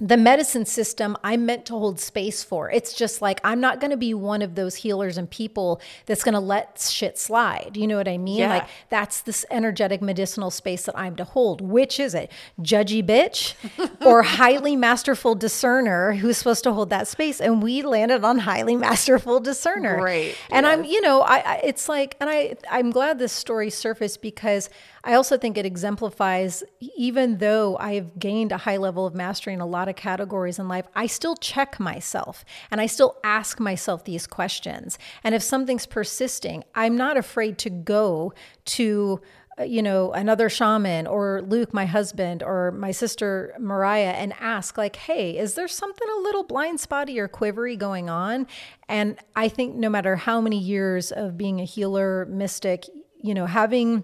[0.04, 2.70] the medicine system I'm meant to hold space for.
[2.70, 6.26] It's just like I'm not going to be one of those healers and people that's
[6.26, 7.78] going to let shit slide.
[7.78, 8.40] You know what I mean?
[8.40, 8.50] Yeah.
[8.50, 11.62] Like that's this energetic medicinal space that I'm to hold.
[11.62, 12.30] Which is it?
[12.62, 13.56] Judgy bitch
[14.06, 17.40] or highly masterful discerner who's supposed to hold that space?
[17.40, 20.00] And we landed on highly masterful discerner.
[20.00, 20.36] Great.
[20.52, 24.22] And I'm, you know, I, I it's like, and I I'm glad this story surfaced
[24.22, 24.70] because
[25.06, 29.54] I also think it exemplifies, even though I have gained a high level of mastery
[29.54, 33.60] in a lot of categories in life, I still check myself and I still ask
[33.60, 34.98] myself these questions.
[35.24, 38.34] And if something's persisting, I'm not afraid to go
[38.66, 39.20] to
[39.60, 44.80] uh, you know another shaman or luke my husband or my sister mariah and ask
[44.80, 48.48] like hey is there something a little blind spotty or quivery going on
[48.90, 52.86] and i think no matter how many years of being a healer mystic
[53.22, 54.04] you know having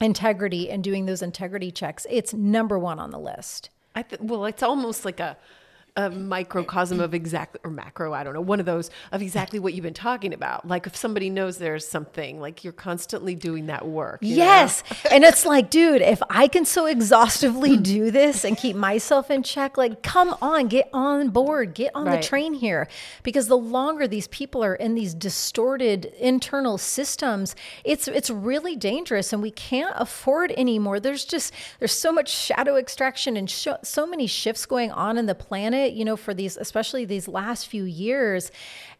[0.00, 3.70] integrity and doing those integrity checks it's number one on the list.
[3.94, 5.38] I th- well, it's almost like a
[5.96, 9.74] a microcosm of exactly or macro, I don't know, one of those of exactly what
[9.74, 10.66] you've been talking about.
[10.68, 14.18] Like if somebody knows there's something, like you're constantly doing that work.
[14.22, 14.82] Yes.
[15.10, 19.42] and it's like, dude, if I can so exhaustively do this and keep myself in
[19.42, 22.20] check, like, come on, get on board, get on Right.
[22.22, 22.88] the train here.
[23.22, 27.54] Because the longer these people are in these distorted internal systems,
[27.84, 31.00] it's it's really dangerous and we can't afford anymore.
[31.00, 35.26] There's just there's so much shadow extraction and sho so many shifts going on in
[35.26, 38.50] the planet, you know, for these especially these last few years.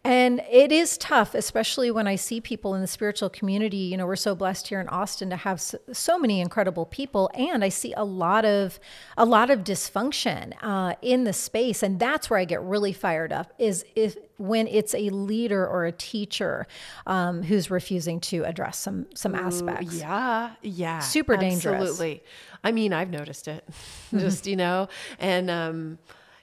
[0.05, 3.79] And it is tough, especially when I see people in the spiritual community.
[3.79, 7.29] You know, we're so blessed here in Austin to have so, so many incredible people,
[7.35, 8.79] and I see a lot of
[9.17, 13.33] a lot of dysfunction uh, in the space, and that's where I get really fired
[13.33, 13.53] up.
[13.59, 16.67] Is if when it's a leader or a teacher
[17.07, 19.95] um, who's refusing to address some some aspects.
[19.95, 21.01] Yeah, yeah.
[21.01, 21.81] Super dangerous.
[21.81, 22.23] Absolutely.
[22.63, 23.65] I mean, I've noticed it.
[24.17, 25.99] just, you know, and um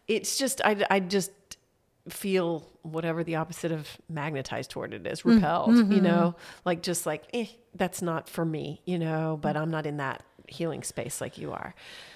[0.08, 1.32] it's just I I just
[2.10, 6.36] feel whatever the opposite of magnetized toward it is, repelled, you know?
[6.66, 10.22] Like just like, eh, that's not for me, you know, but I'm not in that
[10.54, 11.74] healing space like you are.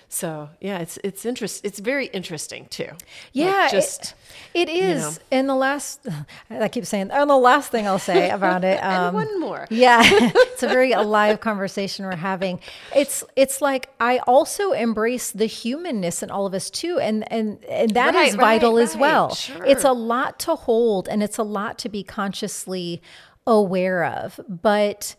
[0.09, 2.87] So yeah, it's it's interest it's very interesting too.
[2.91, 4.13] Like, Yeah, it- just
[4.53, 5.01] it is.
[5.01, 5.11] know.
[5.33, 6.07] And the last,
[6.49, 8.79] I keep saying, and the last thing I'll say about it.
[8.87, 9.67] Um, and one more.
[9.85, 12.61] Yeah, it's a very alive conversation we're having.
[12.95, 17.61] It's it's like I also embrace the humanness in all of us too, and and
[17.65, 19.01] and that is Right, right, vital as right.
[19.01, 19.35] well.
[19.35, 19.65] Sure.
[19.65, 23.01] It's a lot to hold, and it's a lot to be consciously
[23.45, 24.39] aware of.
[24.47, 25.17] But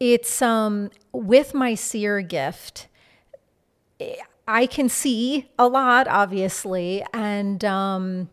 [0.00, 2.88] it's um with my seer gift.
[4.46, 8.30] I can see a lot, obviously, and um,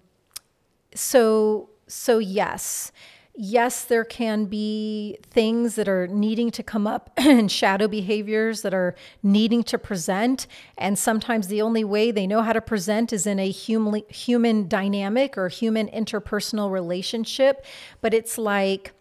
[0.94, 2.92] so so yes
[3.38, 8.74] yes there can be things that are needing to come up and shadow behaviors that
[8.74, 10.48] are needing to present
[10.78, 14.68] and sometimes the only way they know how to present is in a human human
[14.68, 17.66] dynamic or human interpersonal relationship
[18.00, 18.94] but it's like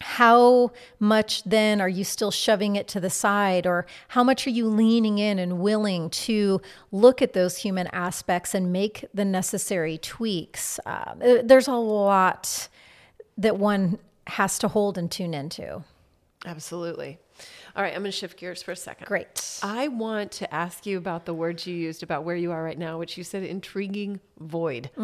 [0.00, 4.50] how much then are you still shoving it to the side or how much are
[4.50, 6.60] you leaning in and willing to
[6.92, 12.68] look at those human aspects and make the necessary tweaks uh, there's a lot
[13.36, 15.82] that one has to hold and tune into
[16.46, 17.18] Absolutely.
[17.74, 19.06] All right, I'm going to shift gears for a second.
[19.06, 22.62] great I want to ask you about the words you used about where you are
[22.62, 24.90] right now, which you said intriguing void.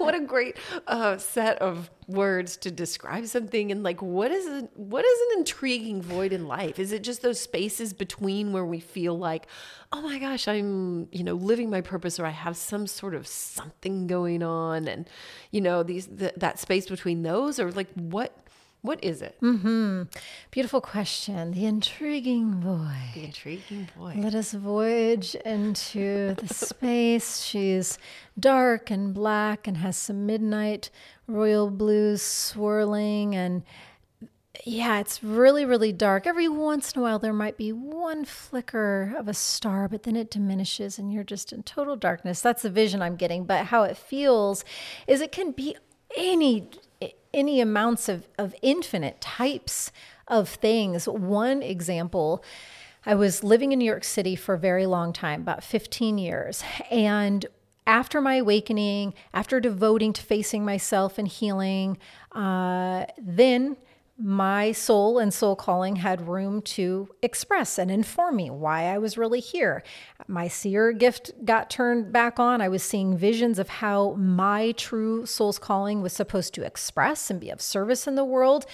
[0.00, 3.70] what a great uh, set of words to describe something.
[3.70, 6.78] And like, what is a, what is an intriguing void in life?
[6.78, 9.46] Is it just those spaces between where we feel like,
[9.92, 13.26] oh my gosh, I'm you know living my purpose, or I have some sort of
[13.26, 15.08] something going on, and
[15.50, 18.36] you know these th- that space between those, or like what
[18.82, 19.36] what is it?
[19.42, 20.02] Mm-hmm.
[20.50, 24.16] beautiful question the intriguing void The intriguing void.
[24.16, 27.42] Let us voyage into the space.
[27.42, 27.98] She's
[28.38, 30.90] dark and black and has some midnight
[31.26, 33.34] royal blues swirling.
[33.34, 33.62] And
[34.64, 36.26] yeah, it's really, really dark.
[36.26, 40.16] Every once in a while, there might be one flicker of a star, but then
[40.16, 42.40] it diminishes and you're just in total darkness.
[42.40, 43.44] That's the vision I'm getting.
[43.44, 44.64] But how it feels
[45.06, 45.76] is it can be
[46.16, 46.68] any
[47.32, 49.92] any amounts of, of infinite types
[50.28, 51.06] of things.
[51.06, 52.44] One example,
[53.06, 56.62] I was living in New York City for a very long time, about 15 years.
[56.90, 57.46] And
[57.86, 61.98] after my awakening, after devoting to facing myself and healing,
[62.32, 63.76] uh, then
[64.22, 69.16] my soul and soul calling had room to express and inform me why I was
[69.16, 69.82] really here.
[70.28, 72.60] My seer gift got turned back on.
[72.60, 77.40] I was seeing visions of how my true soul's calling was supposed to express and
[77.40, 78.66] be of service in the world.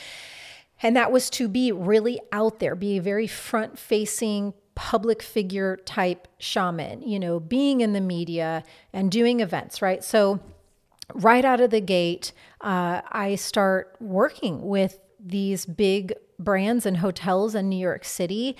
[0.83, 5.77] And that was to be really out there, be a very front facing, public figure
[5.87, 10.03] type shaman, you know, being in the media and doing events, right?
[10.03, 10.41] So,
[11.15, 17.55] right out of the gate, uh, I start working with these big brands and hotels
[17.55, 18.57] in New York City.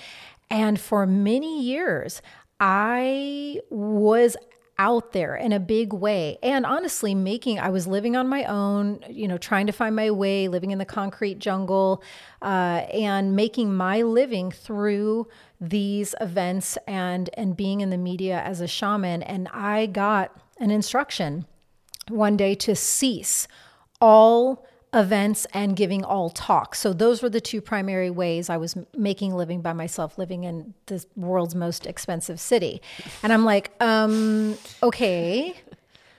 [0.49, 2.21] And for many years,
[2.59, 4.35] I was
[4.79, 8.99] out there in a big way and honestly making i was living on my own
[9.09, 12.03] you know trying to find my way living in the concrete jungle
[12.43, 15.27] uh, and making my living through
[15.59, 20.69] these events and and being in the media as a shaman and i got an
[20.69, 21.47] instruction
[22.09, 23.47] one day to cease
[23.99, 24.63] all
[24.97, 26.79] events and giving all talks.
[26.79, 30.73] So those were the two primary ways I was making living by myself, living in
[30.87, 32.81] the world's most expensive city.
[33.23, 35.55] And I'm like, um, okay.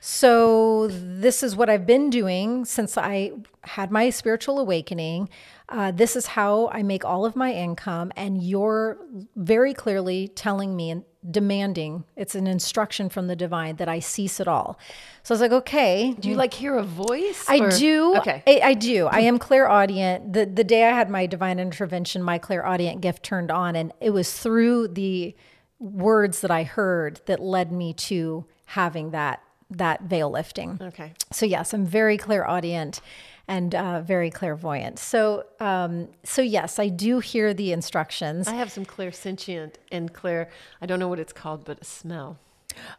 [0.01, 3.33] So this is what I've been doing since I
[3.65, 5.29] had my spiritual awakening.
[5.69, 8.97] Uh, this is how I make all of my income, and you're
[9.37, 14.47] very clearly telling me demanding it's an instruction from the divine that I cease it
[14.49, 14.79] all.
[15.23, 17.45] So I was like, okay, Do you like hear a voice?
[17.49, 18.17] I or- do.
[18.19, 18.43] Okay.
[18.47, 19.07] I, I do.
[19.07, 20.33] I am clairaudient.
[20.33, 24.11] The the day I had my divine intervention, my clairaudient gift turned on, and it
[24.11, 25.35] was through the
[25.81, 30.79] words that I heard that led me to having that that veil lifting.
[30.81, 31.13] Okay.
[31.33, 33.01] So yes, I'm very clairaudient
[33.49, 34.99] and uh, very clairvoyant.
[34.99, 38.47] So um, so yes, I do hear the instructions.
[38.47, 40.51] I have some clairsentient and clair.
[40.81, 42.39] I don't know what it's called, but a smell.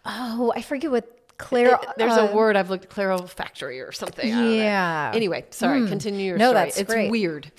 [0.06, 1.80] oh, I forget what clair.
[1.96, 4.30] There's a word I've looked clairolfactory or something.
[4.30, 4.52] I don't know.
[4.52, 5.12] yeah.
[5.16, 5.88] Anyway, sorry.
[5.88, 6.66] Continue your No, story.
[6.66, 7.10] that's it's great.
[7.12, 7.50] weird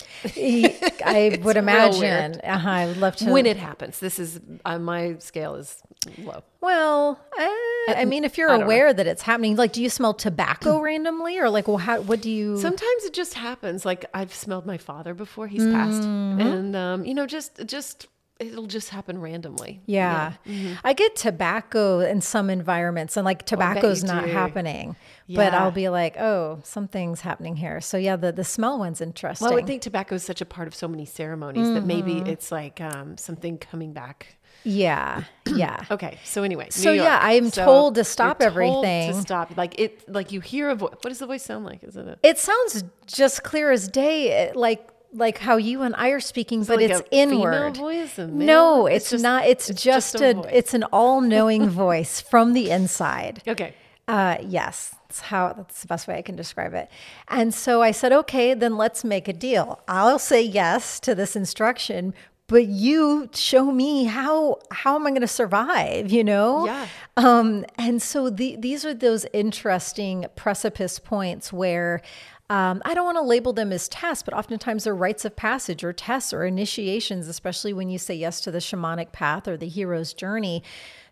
[1.03, 2.39] I would imagine.
[2.43, 3.31] Uh-huh, I would love to.
[3.31, 3.99] when it happens.
[3.99, 5.81] This is uh, my scale is
[6.19, 6.43] low.
[6.61, 8.65] Well, uh, I mean, if you're I don't know.
[8.65, 12.01] aware that it's happening, like, do you smell tobacco randomly, or like, well, how?
[12.01, 12.57] What do you?
[12.59, 13.85] Sometimes it just happens.
[13.85, 16.41] Like I've smelled my father before he's passed, Mm-hmm.
[16.41, 18.07] and um, you know, just just
[18.39, 19.81] it'll just happen randomly.
[19.85, 20.73] yeah, Mm-hmm.
[20.83, 24.31] I get tobacco in some environments, and like tobacco's you not do.
[24.31, 24.95] happening,
[25.29, 27.81] but I'll be like, oh, something's happening here.
[27.81, 29.45] So yeah, the the smell one's interesting.
[29.45, 32.15] Well, I would think tobacco is such a part of so many ceremonies that maybe
[32.15, 32.27] Mm-hmm.
[32.27, 34.37] it's like um, something coming back.
[34.63, 35.23] Yeah,
[35.55, 35.85] yeah.
[35.91, 39.13] Okay, so anyway, New So, yeah, I am So told to stop told everything.
[39.13, 40.91] To stop, like it, like you hear a voice.
[40.91, 41.83] What does the voice sound like?
[41.83, 45.93] Is it a It sounds just clear as day, it- like like how you and
[45.97, 47.75] I are speaking, but like it's a female inward.
[47.77, 49.45] voice, No, it's, It's just- not.
[49.45, 50.33] It's, it's just, just a a.
[50.35, 50.49] voice.
[50.53, 53.41] it's an all-knowing voice from the inside.
[53.45, 53.73] okay?
[54.07, 55.51] Uh, yes, that's how.
[55.53, 56.89] That's the best way I can describe it.
[57.27, 59.81] And so I said, okay, then let's make a deal.
[59.87, 62.13] I'll say yes to this instruction,
[62.51, 64.59] but you show me how.
[64.71, 66.11] How am I going to survive?
[66.11, 66.65] You know.
[66.65, 66.87] Yeah.
[67.15, 72.01] Um, and so the, these are those interesting precipice points where.
[72.49, 75.85] Um, I don't want to label them as tests, but oftentimes they're rites of passage
[75.85, 79.69] or tests or initiations, especially when you say yes to the shamanic path or the
[79.69, 80.61] hero's journey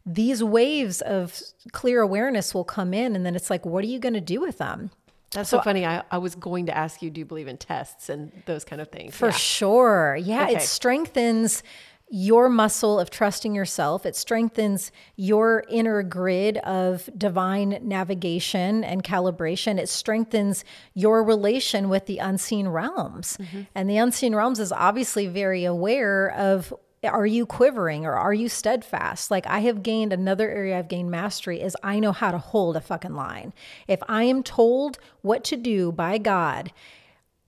[0.06, 1.40] these waves of
[1.72, 4.42] clear awareness will come in and then it's like what are you going to do
[4.42, 4.90] with them
[5.32, 5.86] That's so, funny.
[5.86, 8.82] I, I was going to ask you, do you believe in tests and those kind
[8.82, 9.16] of things?
[9.16, 9.32] For yeah.
[9.32, 10.18] sure.
[10.20, 10.56] Yeah, okay.
[10.56, 11.64] it strengthens
[12.12, 14.06] your muscle of trusting yourself.
[14.06, 19.78] It strengthens your inner grid of divine navigation and calibration.
[19.78, 20.66] It strengthens
[20.96, 23.38] your relation with the unseen realms.
[23.38, 23.62] Mm-hmm.
[23.76, 26.74] And the unseen realms is obviously very aware of
[27.04, 29.32] are you quivering or are you steadfast?
[29.32, 32.76] Like I have gained another area I've gained mastery is I know how to hold
[32.76, 33.54] a fucking line.
[33.88, 36.72] If I am told what to do by God,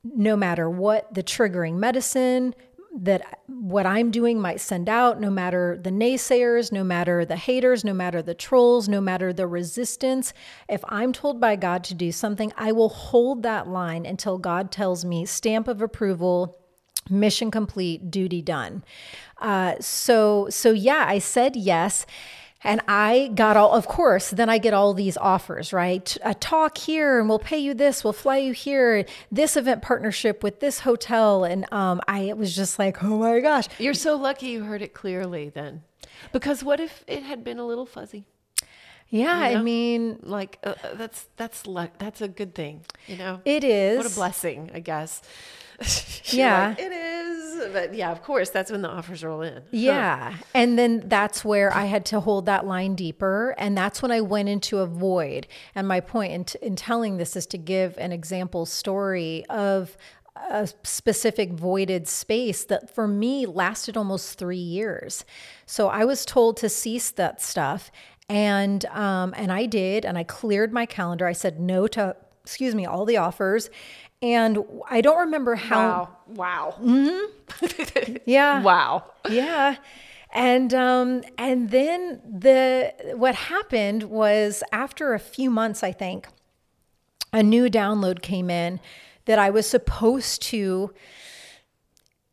[0.04, 2.56] no matter what the triggering medicine,
[2.94, 7.86] that what I'm doing might send out, no matter the naysayers, no matter the haters,
[7.86, 10.34] no matter the trolls, no matter the resistance.
[10.68, 14.72] If I'm told by God to do something, I will hold that line until God
[14.72, 16.58] tells me stamp of approval,
[17.10, 18.84] mission complete, duty done.
[19.42, 22.06] Uh, so so yeah, I said yes.
[22.64, 26.16] And I got all, of course, then I get all these offers, right?
[26.24, 30.44] A talk here, and we'll pay you this, we'll fly you here, this event partnership
[30.44, 31.44] with this hotel.
[31.44, 33.66] And um, I was just like, oh my gosh.
[33.80, 35.82] You're so lucky you heard it clearly then.
[36.32, 38.26] Because what if it had been a little fuzzy?
[39.12, 39.60] Yeah, you know?
[39.60, 41.92] I mean, like uh, uh that's that's luck.
[42.00, 43.42] That's a good thing, you know.
[43.46, 43.98] It is.
[43.98, 45.22] What a blessing, I guess.
[46.26, 47.74] yeah, like, it is.
[47.74, 49.64] But yeah, of course, that's when the offers roll in.
[49.72, 54.12] Yeah, and then that's where I had to hold that line deeper, and that's when
[54.12, 55.48] I went into a void.
[55.76, 59.98] And my point in, t- in telling this is to give an example story of
[60.50, 65.26] a specific voided space that for me lasted almost three years.
[65.66, 67.92] So I was told to cease that stuff,
[68.32, 71.28] and um, and I did, and I cleared my calendar.
[71.28, 73.70] I said no to excuse me all the offers,
[74.22, 74.60] and
[74.90, 76.18] I don't remember how.
[76.28, 76.74] Wow.
[76.74, 76.76] wow.
[76.82, 78.16] Mm-hmm.
[78.26, 78.62] yeah.
[78.62, 79.04] Wow.
[79.30, 79.76] Yeah.
[80.32, 86.30] And um, and then the what happened was after a few months, I think,
[87.34, 88.80] a new download came in
[89.26, 90.94] that I was supposed to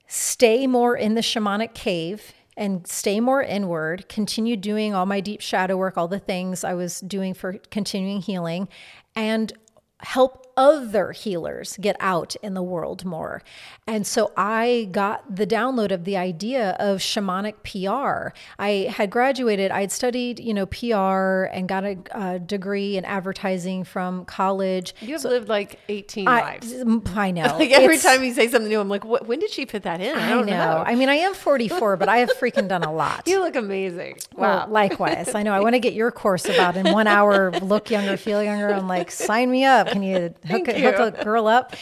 [0.06, 5.40] stay more in the shamanic cave and stay more inward, continue doing all my deep
[5.40, 8.68] shadow work, all the things I was doing for continuing healing,
[9.14, 9.52] and
[10.00, 13.42] help other healers get out in the world more.
[13.86, 18.36] And so I got the download of the idea of shamanic PR.
[18.58, 23.04] I had graduated, I had studied, you know, PR and got a, a degree in
[23.04, 24.94] advertising from college.
[25.00, 26.74] You have so lived like 18 I, lives.
[27.16, 27.42] I know.
[27.58, 29.84] like every it's, time you say something new, I'm like, what, when did she put
[29.84, 30.16] that in?
[30.16, 30.52] I don't know.
[30.52, 30.84] know.
[30.84, 33.26] I mean, I am 44, but I have freaking done a lot.
[33.28, 34.16] You look amazing.
[34.34, 34.40] Wow.
[34.40, 35.34] Well, likewise.
[35.34, 35.52] I know.
[35.52, 38.72] I want to get your course about in one hour, look younger, feel younger.
[38.72, 39.88] I'm like, sign me up.
[39.88, 41.74] Can you hook, hook a girl up?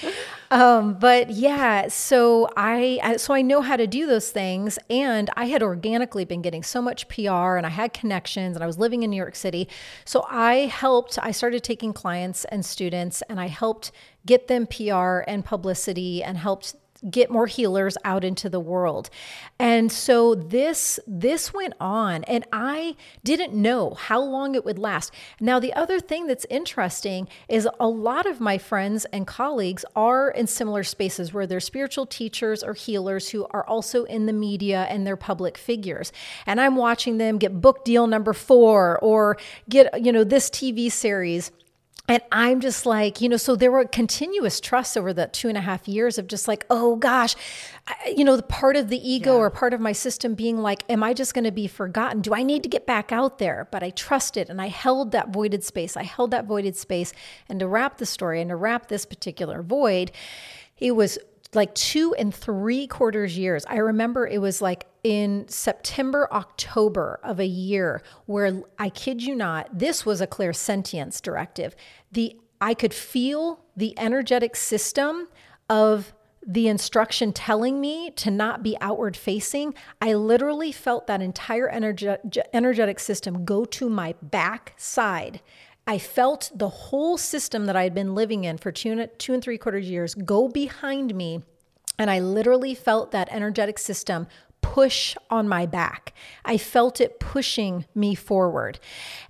[0.50, 5.46] Um, but yeah, so I so I know how to do those things, and I
[5.46, 9.02] had organically been getting so much PR, and I had connections, and I was living
[9.02, 9.68] in New York City,
[10.04, 11.18] so I helped.
[11.20, 13.90] I started taking clients and students, and I helped
[14.24, 16.76] get them PR and publicity, and helped
[17.10, 19.10] get more healers out into the world.
[19.58, 25.12] And so this this went on and I didn't know how long it would last.
[25.40, 30.30] Now the other thing that's interesting is a lot of my friends and colleagues are
[30.30, 34.86] in similar spaces where they're spiritual teachers or healers who are also in the media
[34.90, 36.12] and they're public figures.
[36.46, 39.36] And I'm watching them get book deal number 4 or
[39.68, 41.50] get you know this TV series
[42.08, 45.58] and I'm just like, you know, so there were continuous trusts over the two and
[45.58, 47.34] a half years of just like, oh gosh,
[47.88, 49.40] I, you know, the part of the ego yeah.
[49.40, 52.20] or part of my system being like, am I just going to be forgotten?
[52.20, 53.66] Do I need to get back out there?
[53.72, 55.96] But I trusted and I held that voided space.
[55.96, 57.12] I held that voided space.
[57.48, 60.12] And to wrap the story and to wrap this particular void,
[60.78, 61.18] it was
[61.54, 63.64] like two and three quarters years.
[63.66, 69.36] I remember it was like in September, October of a year where I kid you
[69.36, 71.76] not, this was a clairsentience directive.
[72.10, 75.28] The I could feel the energetic system
[75.68, 76.12] of
[76.44, 82.38] the instruction telling me to not be outward facing, I literally felt that entire energe-
[82.52, 85.40] energetic system go to my back side
[85.86, 89.34] I felt the whole system that I had been living in for two and, two
[89.34, 91.42] and three quarters years go behind me.
[91.98, 94.26] And I literally felt that energetic system
[94.74, 96.12] push on my back.
[96.44, 98.78] I felt it pushing me forward.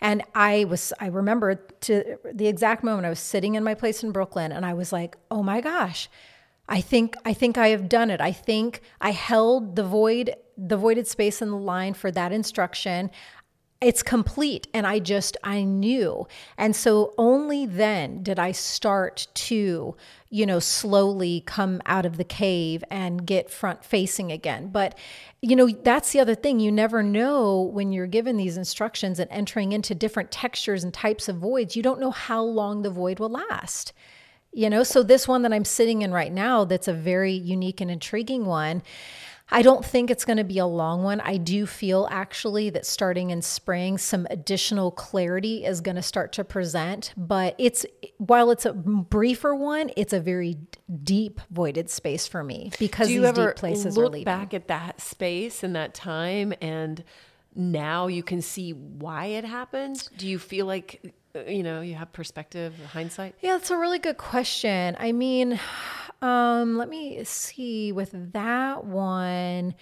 [0.01, 4.03] And I was, I remember to the exact moment I was sitting in my place
[4.03, 6.09] in Brooklyn and I was like, oh my gosh,
[6.69, 8.21] I think, I think I have done it.
[8.21, 13.11] I think I held the void, the voided space in the line for that instruction
[13.81, 16.27] it's complete and i just i knew.
[16.57, 19.97] And so only then did i start to
[20.31, 24.69] you know slowly come out of the cave and get front facing again.
[24.69, 24.97] But
[25.43, 26.59] you know that's the other thing.
[26.59, 31.29] You never know when you're given these instructions and entering into different textures and types
[31.29, 33.93] of voids you don't know how long the void will last.
[34.53, 37.83] You know, so this one that I'm sitting in right now, that's a very unique
[37.83, 38.83] and intriguing one.
[39.49, 41.21] I don't think it's going to be a long one.
[41.21, 46.33] I do feel actually that starting in spring, some additional clarity is going to start
[46.33, 47.15] to present.
[47.17, 47.87] But it's
[48.19, 50.57] while it's a briefer one, it's a very
[51.05, 54.25] deep voided space for me because Do you these ever deep places look are leaving.
[54.25, 57.05] back at that space and that time and
[57.55, 60.09] now you can see why it happened?
[60.19, 63.35] Do you feel like uh, you know you have perspective, hindsight?
[63.41, 64.97] Yeah, that's a really good question.
[64.99, 65.59] I mean,
[66.23, 69.75] um, let me see with that one.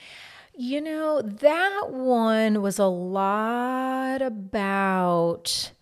[0.57, 5.72] You know, that one was a lot about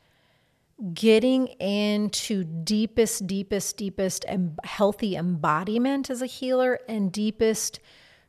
[0.95, 7.79] getting into deepest, deepest, deepest and healthy embodiment as a healer and deepest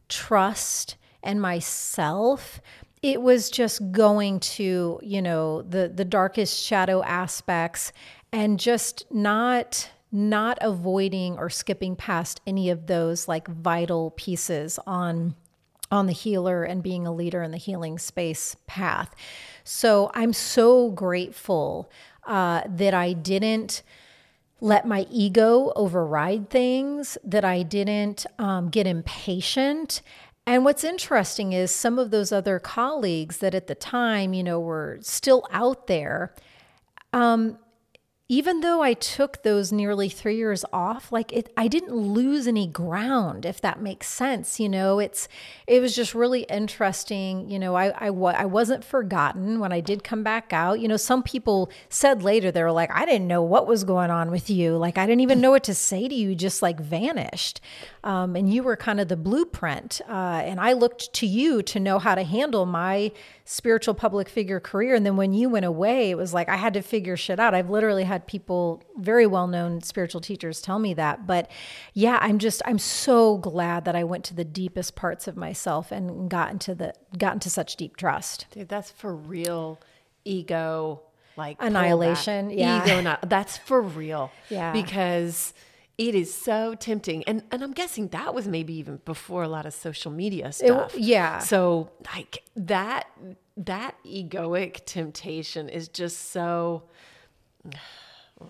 [0.09, 2.61] trust and myself
[3.03, 7.91] it was just going to you know the the darkest shadow aspects
[8.31, 15.35] and just not not avoiding or skipping past any of those like vital pieces on
[15.91, 19.13] on the healer and being a leader in the healing space path
[19.63, 21.89] so i'm so grateful
[22.25, 23.83] uh, that i didn't
[24.63, 30.01] let my ego override things, that I didn't um, get impatient.
[30.47, 34.61] And what's interesting is some of those other colleagues that at the time, you know,
[34.61, 36.33] were still out there.
[37.11, 37.57] Um,
[38.29, 42.67] even though I took those nearly three years off, like it, I didn't lose any
[42.67, 44.61] ground, if that makes sense.
[44.61, 45.27] You know, it's,
[45.67, 47.49] it was just really interesting.
[47.49, 50.79] You know, I, I, I wasn't forgotten when I did come back out.
[50.79, 54.09] You know, some people said later, they were like, I didn't know what was going
[54.09, 54.77] on with you.
[54.77, 57.59] Like, I didn't even know what to say to you, you just like vanished.
[58.05, 59.99] Um, and you were kind of the blueprint.
[60.07, 63.11] Uh, and I looked to you to know how to handle my
[63.45, 64.95] spiritual public figure career.
[64.95, 67.53] And then when you went away, it was like I had to figure shit out.
[67.53, 71.27] I've literally had people, very well known spiritual teachers, tell me that.
[71.27, 71.49] But
[71.93, 75.91] yeah, I'm just, I'm so glad that I went to the deepest parts of myself
[75.91, 78.45] and got into the, got into such deep trust.
[78.51, 79.79] Dude, that's for real
[80.25, 81.01] ego
[81.35, 82.83] like Annihilation, yeah.
[82.83, 84.31] Ego not that's for real.
[84.49, 84.71] Yeah.
[84.71, 85.53] Because
[85.97, 87.23] it is so tempting.
[87.25, 90.95] And and I'm guessing that was maybe even before a lot of social media stuff.
[90.97, 91.39] yeah.
[91.39, 93.07] So like that
[93.57, 96.83] that egoic temptation is just so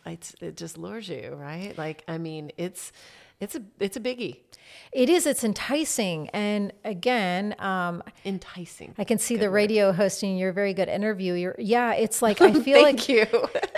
[0.05, 1.77] it's, it just lures you, right?
[1.77, 2.91] Like I mean, it's
[3.39, 4.37] it's a it's a biggie.
[4.91, 6.29] It is, it's enticing.
[6.29, 8.93] And again, um, Enticing.
[8.97, 10.37] I can see the radio hosting.
[10.37, 11.33] You're a very good interview.
[11.33, 13.25] You're, yeah, it's like, I feel like you.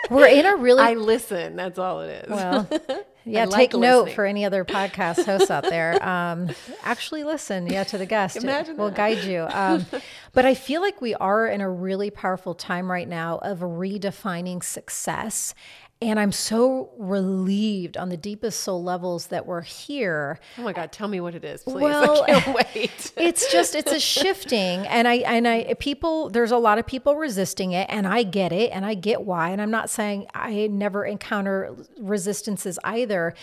[0.10, 1.56] we're in a really I listen.
[1.56, 2.30] That's all it is.
[2.30, 2.70] Well,
[3.26, 5.96] yeah, like take note for any other podcast hosts out there.
[6.06, 6.52] Um,
[6.84, 8.38] actually, listen, yeah, to the guest.
[8.38, 9.48] Imagine we'll guide you.
[9.50, 9.86] Um,
[10.34, 14.64] but I feel like we are in a really powerful time right now of redefining
[14.64, 15.56] success.
[16.02, 20.40] And I'm so relieved on the deepest soul levels that we're here.
[20.58, 21.76] Oh my God, tell me what it is, please.
[21.76, 23.12] Well, I can't wait.
[23.18, 27.16] it's just it's a shifting and i and i people there's a lot of people
[27.16, 30.68] resisting it and i get it and i get why and i'm not saying i
[30.68, 33.34] never encounter resistances either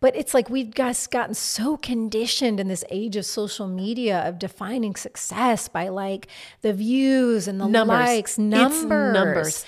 [0.00, 4.38] but it's like we've just gotten so conditioned in this age of social media of
[4.38, 6.26] defining success by like
[6.60, 7.98] the views and the numbers.
[7.98, 9.64] likes It's numbers numbers.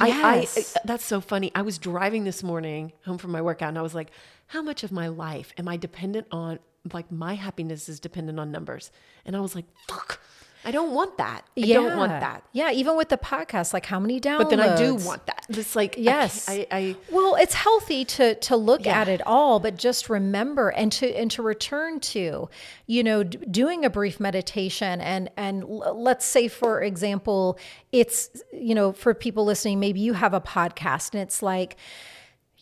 [0.00, 0.56] Yes.
[0.56, 1.50] I, I, uh, that's so funny.
[1.54, 4.10] I was driving this morning home from my workout and I was like,
[4.48, 6.58] how much of my life am I dependent on?
[6.92, 8.92] Like, my happiness is dependent on numbers.
[9.24, 10.20] And I was like, fuck,
[10.66, 11.42] I don't want that.
[11.56, 12.42] I don't want that.
[12.52, 15.46] yeah even with the podcast like how many downloads But then I do want that.
[15.48, 16.46] It's like, Yes.
[16.46, 19.00] can't- I, I, Well, it's healthy to to look Yeah.
[19.00, 22.48] at it all, but just remember and to and to return to,
[22.86, 27.58] you know, d- doing a brief meditation and and l- let's say for example,
[27.92, 28.18] it's
[28.52, 31.76] you know, for people listening, maybe you have a podcast and it's like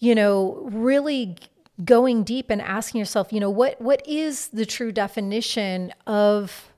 [0.01, 1.37] you know, really
[1.85, 6.71] going deep and asking yourself, you know, what what is the true definition of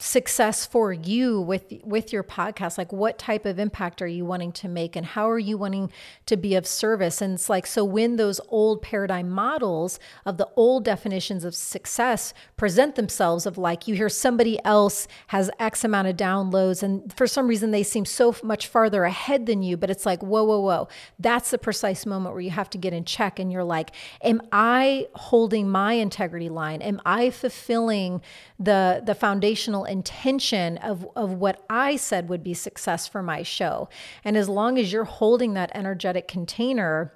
[0.00, 2.78] success for you with with your podcast?
[2.78, 5.92] Like what type of impact are you wanting to make and how are you wanting
[6.24, 7.20] to be of service?
[7.20, 12.32] And it's like so when those old paradigm models of the old definitions of success
[12.56, 17.26] present themselves of like you hear somebody else has x amount of downloads and for
[17.26, 20.60] some reason they seem so much farther ahead than you but it's like whoa whoa
[20.60, 20.88] whoa.
[21.18, 23.90] That's the precise moment where you have to get in check and you're like
[24.22, 26.80] am i holding my integrity line?
[26.80, 28.22] Am i fulfilling
[28.58, 33.88] the the foundational intention of of what I said would be success for my show.
[34.24, 37.12] And as long as you're holding that energetic container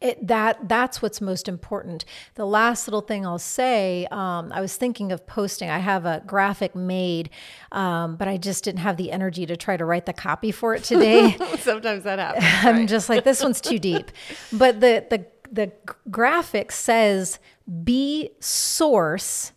[0.00, 2.04] it, that that's what's most important.
[2.34, 5.70] The last little thing I'll say, um, I was thinking of posting.
[5.70, 7.30] I have a graphic made,
[7.72, 10.74] um, but I just didn't have the energy to try to write the copy for
[10.74, 11.36] it today.
[11.58, 12.44] sometimes that happens.
[12.62, 14.10] I'm just like this one's too deep.
[14.52, 15.72] But the the the
[16.10, 17.38] graphic says
[17.84, 19.52] be source,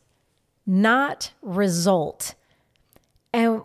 [0.66, 2.36] not result.
[3.34, 3.62] And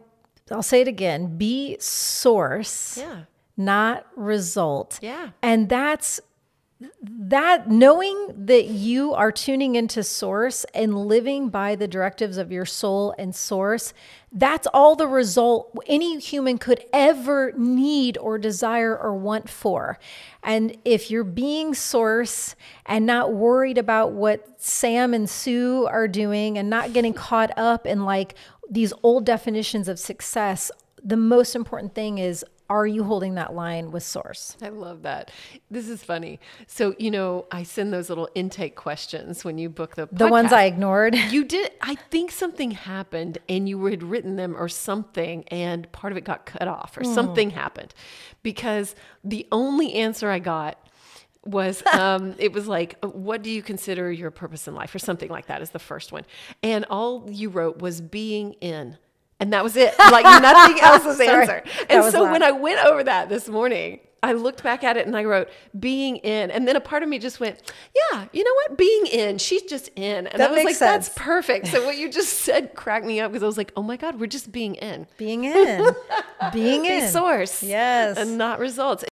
[0.50, 3.22] I'll say it again be source, Yeah.
[3.56, 4.98] not result.
[5.02, 5.30] Yeah.
[5.42, 6.20] And that's
[7.02, 12.66] that knowing that you are tuning into source and living by the directives of your
[12.66, 13.94] soul and source
[14.32, 19.98] that's all the result any human could ever need or desire or want for
[20.42, 26.58] and if you're being source and not worried about what sam and sue are doing
[26.58, 28.34] and not getting caught up in like
[28.70, 30.70] these old definitions of success
[31.02, 35.30] the most important thing is are you holding that line with source I love that.
[35.70, 36.40] This is funny.
[36.66, 40.52] So, you know, I send those little intake questions when you book the the ones
[40.52, 41.72] i ignored You did.
[41.82, 46.24] I think something happened and you had written them or something, and part of it
[46.24, 47.12] got cut off or hmm.
[47.12, 47.94] something happened
[48.42, 50.78] because the only answer I got
[51.46, 55.28] was um, it was like, what do you consider your purpose in life or something
[55.30, 56.24] like that is the first one.
[56.62, 58.96] And all you wrote was being in.
[59.40, 59.94] And that was it.
[59.98, 61.42] Like nothing else was the Sorry.
[61.42, 61.62] answer.
[61.90, 62.32] And so loud.
[62.32, 65.50] when I went over that this morning, I looked back at it and I wrote
[65.78, 66.50] being in.
[66.50, 67.60] And then a part of me just went,
[67.94, 68.78] yeah, you know what?
[68.78, 69.36] Being in.
[69.36, 70.26] She's just in.
[70.28, 71.66] And That I was makes like, that's perfect.
[71.66, 74.18] So what you just said cracked me up because I was like, oh my God,
[74.18, 75.06] we're just being in.
[75.18, 75.94] being in
[76.54, 77.62] being Be in source.
[77.62, 78.16] Yes.
[78.16, 79.04] And not results.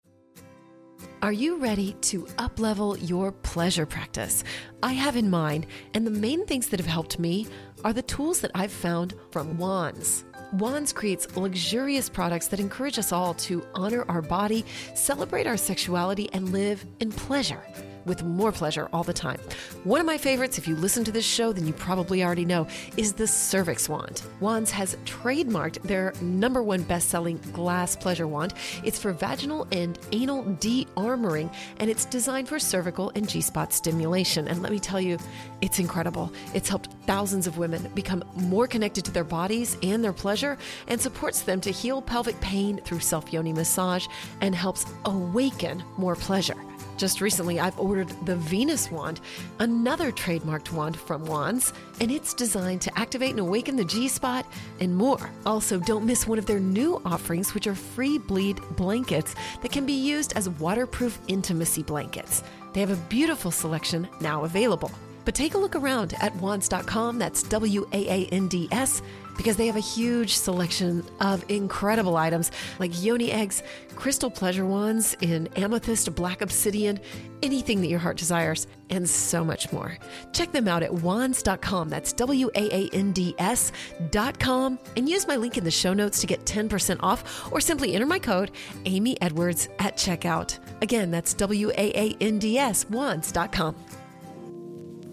[1.22, 4.42] Are you ready to uplevel your pleasure practice?
[4.82, 7.46] I have in mind, and the main things that have helped me
[7.84, 10.24] are the tools that I've found from Waands.
[10.54, 14.64] Waands creates luxurious products that encourage us all to honor our body,
[14.96, 17.62] celebrate our sexuality, and live in pleasure
[18.04, 19.38] with more pleasure all the time.
[19.84, 22.66] One of my favorites, if you listen to this show, then you probably already know,
[22.96, 24.22] is the Cervix Wand.
[24.40, 28.54] Waands has trademarked their number one best selling glass pleasure wand.
[28.84, 33.72] It's for vaginal and anal de armoring, and it's designed for cervical and G spot
[33.72, 34.48] stimulation.
[34.48, 35.18] And let me tell you,
[35.60, 36.32] it's incredible.
[36.54, 41.00] It's helped thousands of women become more connected to their bodies and their pleasure, and
[41.00, 44.06] supports them to heal pelvic pain through self yoni massage
[44.40, 46.56] and helps awaken more pleasure.
[47.02, 49.20] Just recently, I've ordered the Venus wand,
[49.58, 54.46] another trademarked wand from Waands, and it's designed to activate and awaken the G spot
[54.78, 55.28] and more.
[55.44, 59.84] Also, don't miss one of their new offerings, which are free bleed blankets that can
[59.84, 62.44] be used as waterproof intimacy blankets.
[62.72, 64.92] They have a beautiful selection now available.
[65.24, 69.02] But take a look around at waands.com, that's W A A N D S,
[69.36, 73.62] because they have a huge selection of incredible items like yoni eggs,
[73.96, 77.00] crystal pleasure wands in amethyst, black obsidian,
[77.42, 79.96] anything that your heart desires, and so much more.
[80.32, 85.36] Check them out at waands.com, that's W A A N D S.com, and use my
[85.36, 88.50] link in the show notes to get 10% off, or simply enter my code
[88.84, 90.58] Amy Edwards at checkout.
[90.82, 93.76] Again, that's W A A N D S, waands.com.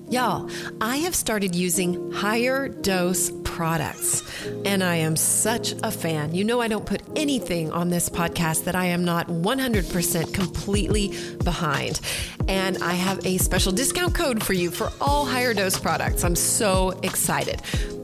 [0.10, 0.50] Y'all,
[0.82, 3.30] I have started using higher dose
[3.60, 4.24] products,
[4.64, 6.34] and I am such a fan.
[6.34, 11.14] You know, I don't put anything on this podcast that I am not 100% completely
[11.44, 12.00] behind.
[12.48, 16.24] And I have a special discount code for you for all higher dose products.
[16.24, 17.62] I'm so excited.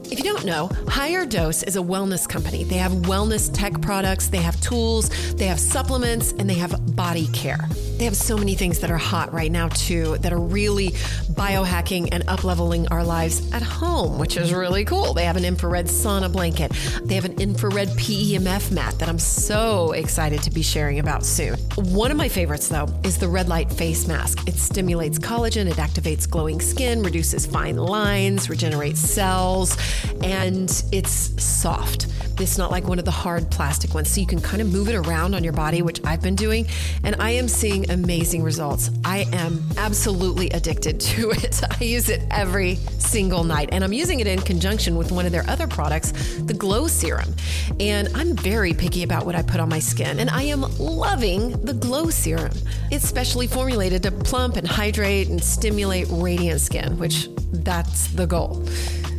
[0.08, 2.62] If you don't know, Higher Dose is a wellness company.
[2.62, 7.26] They have wellness tech products, they have tools, they have supplements, and they have body
[7.28, 7.68] care.
[7.98, 10.90] They have so many things that are hot right now, too, that are really
[11.32, 15.14] biohacking and upleveling our lives at home, which is really cool.
[15.14, 19.92] They have an infrared sauna blanket, they have an infrared PEMF mat that I'm so
[19.92, 21.58] excited to be sharing about soon.
[21.76, 24.46] One of my favorites, though, is the red light face mask.
[24.46, 29.76] It stimulates collagen, it activates glowing skin, reduces fine lines, regenerates cells,
[30.22, 32.06] and it's soft.
[32.38, 34.88] It's not like one of the hard plastic ones, so you can kind of move
[34.88, 36.66] it around on your body, which I've been doing,
[37.02, 38.90] and I am seeing amazing results.
[39.04, 41.62] I am absolutely addicted to it.
[41.80, 45.32] I use it every single night, and I'm using it in conjunction with one of
[45.32, 47.34] their other products, the Glow Serum.
[47.80, 51.52] And I'm very picky about what I put on my skin, and I am loving
[51.64, 52.52] the Glow Serum.
[52.90, 58.62] It's specially formulated to plump and hydrate and stimulate radiant skin, which that's the goal.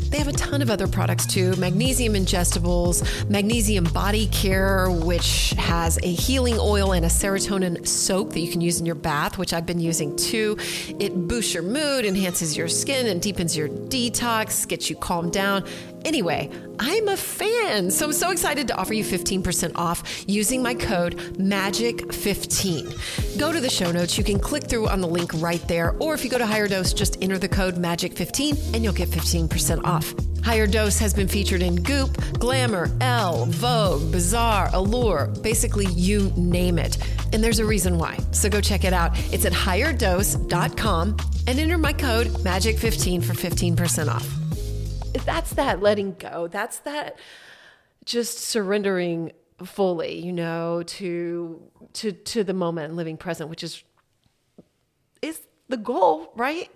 [0.10, 6.00] They have a ton of other products too magnesium ingestibles, magnesium body care, which has
[6.02, 9.52] a healing oil and a serotonin soap that you can use in your bath, which
[9.54, 10.58] I've been using too.
[11.00, 15.66] It boosts your mood, enhances your skin, and deepens your detox, gets you calmed down.
[16.06, 20.74] Anyway, I'm a fan, so I'm so excited to offer you 15% off using my
[20.74, 23.40] code MAGIC15.
[23.40, 24.18] Go to the show notes.
[24.18, 26.68] You can click through on the link right there, or if you go to higher
[26.68, 30.14] dose, just enter the code MAGIC15 and you'll get 15% off.
[30.48, 36.80] Higher Dose has been featured in Goop, Glamour, Elle, Vogue, Bazaar, Allure, basically you name
[36.80, 36.98] it.
[37.34, 38.18] And there's a reason why.
[38.32, 39.12] So go check it out.
[39.34, 41.18] It's at higherdose.com
[41.48, 44.47] and enter my code MAGIC15 for 15% off.
[45.26, 46.48] That's that letting go.
[46.48, 47.18] That's that
[48.06, 49.32] just surrendering
[49.64, 51.62] fully, you know, to
[51.94, 53.84] to to the moment and living present, which is
[55.22, 56.70] is the goal, right?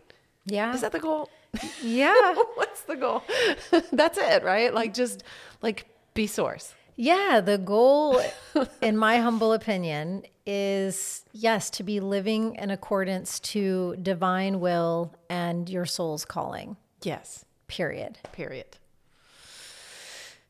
[0.46, 0.74] Yeah.
[0.74, 1.30] Is that the goal?
[1.84, 2.36] yeah.
[2.56, 3.24] What's the goal?
[3.92, 4.74] That's it, right?
[4.74, 5.24] Like just
[5.62, 6.74] like be source.
[6.98, 8.22] Yeah, the goal,
[8.82, 15.70] in my humble opinion, is yes, to be living in accordance to divine will and
[15.70, 17.46] your soul's calling, Yes.
[17.72, 18.19] Period.
[18.34, 18.78] Period.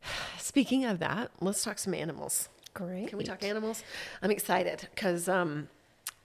[0.39, 2.49] Speaking of that, let's talk some animals.
[2.73, 3.09] Great.
[3.09, 3.83] Can we talk animals?
[4.23, 5.69] I'm excited because um,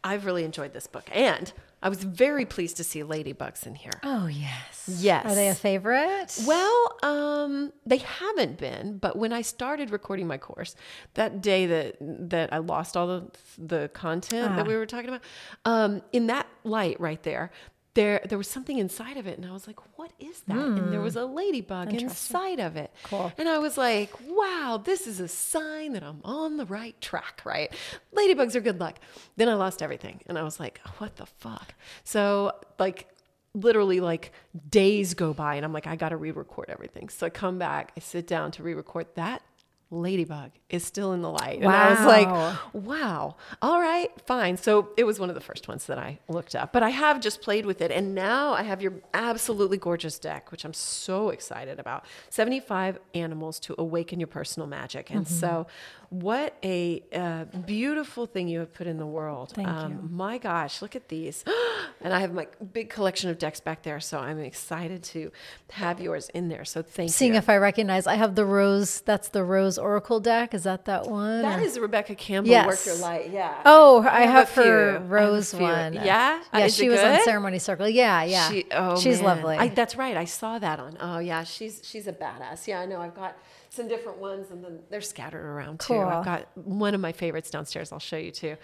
[0.03, 3.92] I've really enjoyed this book, and I was very pleased to see ladybugs in here.
[4.05, 4.88] Oh, yes.
[4.99, 5.26] Yes.
[5.26, 6.40] Are they a favorite?
[6.47, 10.76] Well, um, they haven't been, but when I started recording my course,
[11.14, 11.97] that day that
[12.30, 15.22] that I lost all the the content that we were talking about,
[15.66, 17.51] um, in that light right there,
[17.97, 20.92] there there was something inside of it, and I was like, "What is that?" And
[20.92, 21.20] there was hmm.
[21.20, 22.92] a ladybug inside of it.
[23.05, 23.32] Cool.
[23.38, 27.40] And I was like, "Wow, this is a sign that I'm on the right track."
[27.44, 27.72] Right?
[28.14, 29.01] Ladybugs are good luck.
[29.36, 31.74] Then I lost everything, and I was like, "What the fuck?"
[32.05, 33.09] So like
[33.55, 34.32] literally like
[34.68, 37.09] days go by and I'm like, I got to re record everything.
[37.09, 39.42] So I come back, I sit down to re record that.
[39.91, 41.61] Ladybug is still in the light.
[41.61, 42.28] And I was like,
[42.72, 44.57] wow, all right, fine.
[44.57, 46.72] So it was one of the first ones that I looked up.
[46.72, 47.93] But I have just played with it.
[47.93, 53.61] And now I have your absolutely gorgeous deck, which I'm so excited about 75 animals
[53.61, 55.11] to awaken your personal magic.
[55.11, 55.68] And so,
[56.11, 59.53] what a uh, beautiful thing you have put in the world.
[59.55, 61.45] Thank Um, my gosh, look at these.
[62.01, 63.99] and I have my big collection of decks back there.
[64.01, 65.32] So I'm excited to
[65.70, 66.64] have yours in there.
[66.64, 67.34] So thank Seeing you.
[67.34, 70.55] Seeing if I recognize, I have the Rose, that's the Rose Oracle deck.
[70.55, 71.43] Is that that one?
[71.43, 72.66] that or- is Rebecca Campbell, Yes.
[72.66, 73.31] Work Your Light.
[73.31, 73.55] Yeah.
[73.64, 74.62] Oh, I have, few.
[74.62, 75.61] I her have a Rose few.
[75.62, 75.95] one.
[75.95, 76.43] Yeah?
[76.53, 77.22] Yeah, is she was on?
[77.22, 77.89] Ceremony Circle.
[77.89, 78.49] Yeah, yeah.
[78.51, 79.37] She, oh, She's man.
[79.37, 79.57] lovely.
[79.57, 80.16] I, that's right.
[80.16, 80.97] I saw that on.
[81.01, 81.45] Oh, yeah.
[81.45, 82.66] She's she's a badass.
[82.66, 83.01] Yeah, I know.
[83.01, 83.37] I've got
[83.77, 85.95] some different ones, and then they're scattered around too.
[85.99, 87.93] I've got one of my favorites downstairs.
[87.93, 88.57] I'll show you too.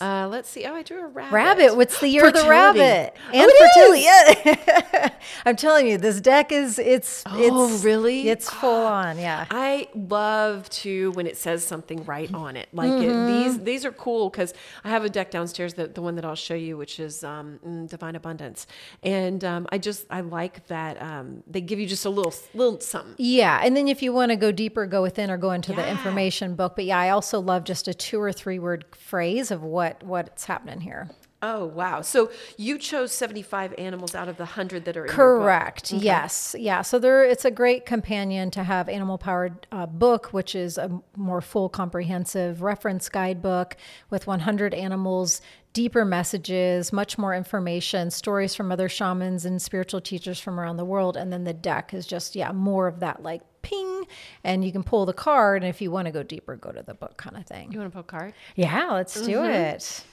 [0.00, 0.64] Uh, let's see.
[0.64, 1.32] Oh, I drew a rabbit.
[1.34, 1.76] Rabbit.
[1.76, 3.14] What's the year of the rabbit?
[3.16, 4.02] Oh, And it fertility.
[4.02, 5.08] Yeah.
[5.46, 8.28] I'm telling you, this deck is it's Oh, it's really?
[8.28, 9.18] It's full on.
[9.18, 9.46] Yeah.
[9.50, 12.68] I love to when it says something right on it.
[12.72, 13.28] Like Mm-hmm.
[13.30, 14.54] it, these these are cool because
[14.84, 17.58] I have a deck downstairs that the one that I'll show you, which is um,
[17.66, 18.66] mm, Divine Abundance,
[19.02, 22.80] and um, I just I like that um, they give you just a little little
[22.80, 23.14] something.
[23.18, 25.88] Yeah, and then if you want to go deeper, go within or go into the
[25.88, 26.76] information book.
[26.76, 30.44] But yeah, I also love just a two or three word phrase of what what's
[30.44, 31.08] happening here.
[31.40, 32.02] Oh wow!
[32.02, 35.16] So you chose seventy five animals out of the hundred that are in your book.
[35.16, 35.92] Correct.
[35.92, 36.54] Yes.
[36.58, 36.82] Yeah.
[36.82, 41.00] So there, it's a great companion to have animal powered uh, book, which is a
[41.16, 43.78] more full, comprehensive reference guidebook
[44.10, 45.40] with 100 animals,
[45.72, 50.84] deeper messages, much more information, stories from other shamans and spiritual teachers from around the
[50.84, 54.04] world, and then the deck is just yeah more of that like ping,
[54.44, 56.82] and you can pull the card, and if you want to go deeper, go to
[56.82, 57.72] the book kind of thing.
[57.72, 58.34] You want to pull a card?
[58.56, 58.88] Yeah.
[58.92, 60.04] Let's do it.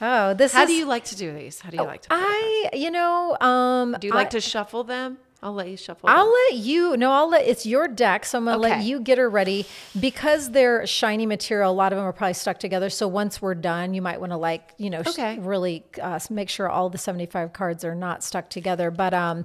[0.00, 0.58] Oh, this Mm-hmm.
[0.58, 0.68] How is.
[0.68, 1.60] do you like to do these?
[1.60, 2.08] How do you like to?
[2.08, 2.18] pull?
[2.20, 5.18] I, you know, um, Do you like to shuffle them?
[5.44, 6.08] I'll let you shuffle.
[6.08, 6.34] I'll them.
[6.50, 6.96] let you.
[6.96, 7.46] No, I'll let.
[7.46, 9.66] It's your deck, so I'm gonna let you get her ready
[10.00, 11.70] because they're shiny material.
[11.70, 12.88] A lot of them are probably stuck together.
[12.88, 16.48] So once we're done, you might want to like you know sh- really uh, make
[16.48, 18.90] sure all the 75 cards are not stuck together.
[18.90, 19.44] But um,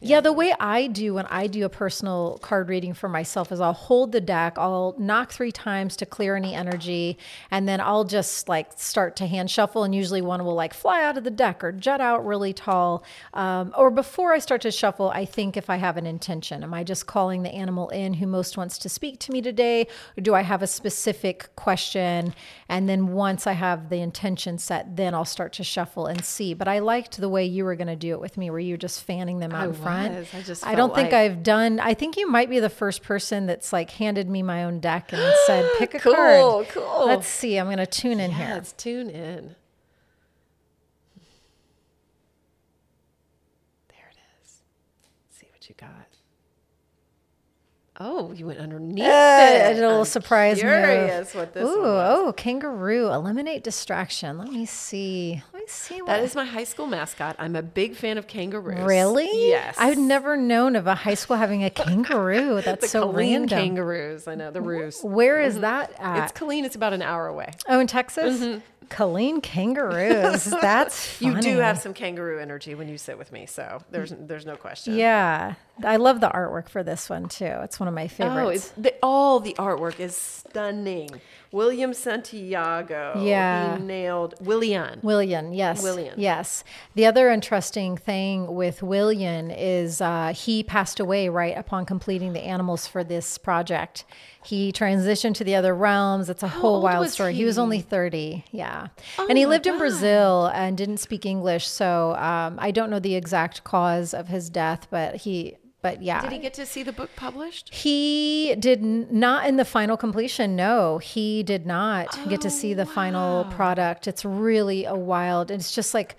[0.00, 3.60] yeah, the way I do when I do a personal card reading for myself is
[3.60, 7.18] I'll hold the deck, I'll knock three times to clear any energy,
[7.50, 9.82] and then I'll just like start to hand shuffle.
[9.82, 13.02] And usually one will like fly out of the deck or jut out really tall.
[13.34, 16.74] Um, or before I start to shuffle, I think if I have an intention, am
[16.74, 19.86] I just calling the animal in who most wants to speak to me today,
[20.16, 22.34] or do I have a specific question?
[22.68, 26.52] And then once I have the intention set, then I'll start to shuffle and see.
[26.54, 28.76] But I liked the way you were going to do it with me, where you're
[28.76, 30.14] just fanning them out I in front.
[30.16, 30.34] was.
[30.34, 31.80] I just I don't think like- I've done.
[31.80, 35.12] I think you might be the first person that's like handed me my own deck
[35.12, 37.06] and said, "Pick a Cool, card." cool.
[37.06, 37.56] Let's see.
[37.58, 38.54] I'm going to tune in Yeah, here.
[38.54, 39.54] let's tune in.
[43.88, 44.62] There it is.
[45.30, 45.88] see what you got.
[48.02, 49.74] Oh, you went underneath Uh, I it.
[49.74, 51.40] did a little I'm surprise Curious move.
[51.42, 53.08] what this Ooh, oh, kangaroo.
[53.12, 54.38] Eliminate distraction.
[54.38, 55.42] Let me see.
[55.52, 55.96] Let me see.
[56.00, 57.36] What That is my high school mascot.
[57.38, 58.80] I'm a big fan of kangaroos.
[58.86, 59.28] really.
[59.48, 59.76] Yes.
[59.78, 62.60] I've never known of a high school having a kangaroo.
[62.64, 63.58] That's the so Killeen random.
[63.58, 64.26] kangaroos.
[64.26, 65.02] I know the roos.
[65.02, 65.98] Where is that at?
[66.00, 66.22] Mm-hmm.
[66.22, 66.64] It's Killeen.
[66.64, 67.50] It's about an hour away.
[67.68, 68.62] oh, in Texas.
[68.90, 70.44] Killeen kangaroos.
[70.60, 74.44] That's You do have some kangaroo energy when you sit with me, so there's there's
[74.44, 74.96] no question.
[74.96, 75.54] Yeah.
[75.82, 77.44] I love the artwork for this one too.
[77.46, 78.66] It's one of my Oh, favorites.
[78.66, 81.08] it's the, all the artwork is stunning.
[81.52, 83.20] William Santiago.
[83.24, 83.76] Yeah.
[83.76, 85.00] He nailed Willian.
[85.02, 85.82] William, yes.
[85.82, 86.14] William.
[86.16, 86.62] Yes.
[86.94, 92.40] The other interesting thing with William is uh, he passed away right upon completing the
[92.40, 94.04] animals for this project.
[94.44, 96.30] He transitioned to the other realms.
[96.30, 97.34] It's a whole wild story.
[97.34, 97.44] He?
[97.44, 98.44] was only 30.
[98.52, 98.88] Yeah.
[99.18, 101.66] and he lived in Brazil and didn't speak English.
[101.66, 106.20] So um, I don't know the exact cause of his death, but he, but yeah.
[106.20, 107.72] Did he get to see the book published?
[107.74, 110.56] He did not in the final completion.
[110.56, 114.06] No, he did not get to see the final product.
[114.06, 115.50] It's really a wild.
[115.50, 116.16] It's just like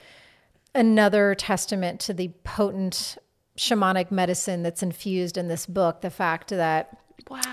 [0.74, 3.18] another testament to the potent
[3.58, 6.02] shamanic medicine that's infused in this book.
[6.02, 6.98] The fact that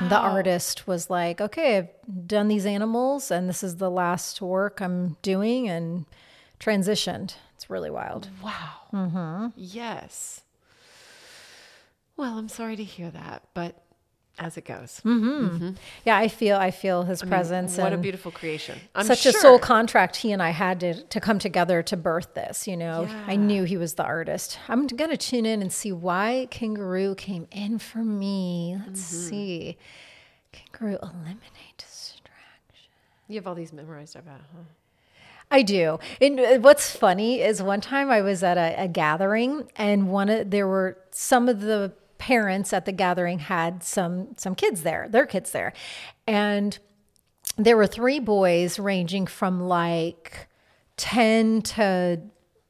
[0.09, 4.81] the artist was like, "Okay, I've done these animals, and this is the last work
[4.81, 6.07] I'm doing," and
[6.59, 7.35] transitioned.
[7.55, 8.29] It's really wild.
[8.43, 8.71] Wow.
[8.93, 9.47] Mm-hmm.
[9.57, 10.43] Yes.
[12.19, 13.81] Well, I'm sorry to hear that, but
[14.41, 15.01] as it goes.
[16.05, 17.77] Yeah, I feel I feel his presence.
[17.79, 18.79] What a beautiful creation.
[18.95, 19.31] I'm such sure.
[19.31, 22.77] a soul contract he and I had to, to come together to birth this, you
[22.77, 23.09] know.
[23.27, 24.59] I knew he was the artist.
[24.69, 28.77] I'm going to tune in and see why Kangaroo came in for me.
[28.87, 29.29] Let's Mm-hmm.
[29.29, 29.77] see.
[30.53, 32.87] Kangaroo eliminate distraction.
[33.29, 34.63] You have all these memorized, I bet, huh?
[35.51, 35.99] I do.
[36.21, 40.29] And uh, what's funny is one time I was at a, a gathering and one
[40.29, 45.09] of there were some of the parents at the gathering had some some kids there,
[45.09, 45.73] their kids there.
[46.27, 46.79] And
[47.57, 50.49] there were three boys ranging from like
[50.97, 52.21] 10 to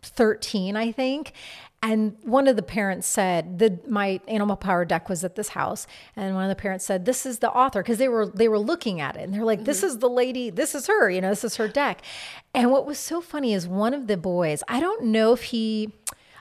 [0.03, 1.33] 13, I think.
[1.81, 5.87] And one of the parents said that my animal power deck was at this house,
[6.17, 8.59] and one of the parents said, "This is the author," because they were they were
[8.59, 9.87] looking at it, and they're like, "This mm-hmm.
[9.87, 10.51] is the lady.
[10.51, 11.09] This is her.
[11.09, 12.03] You know, this is her deck."
[12.53, 14.65] And what was so funny is one of the boys.
[14.67, 15.93] I don't know if he.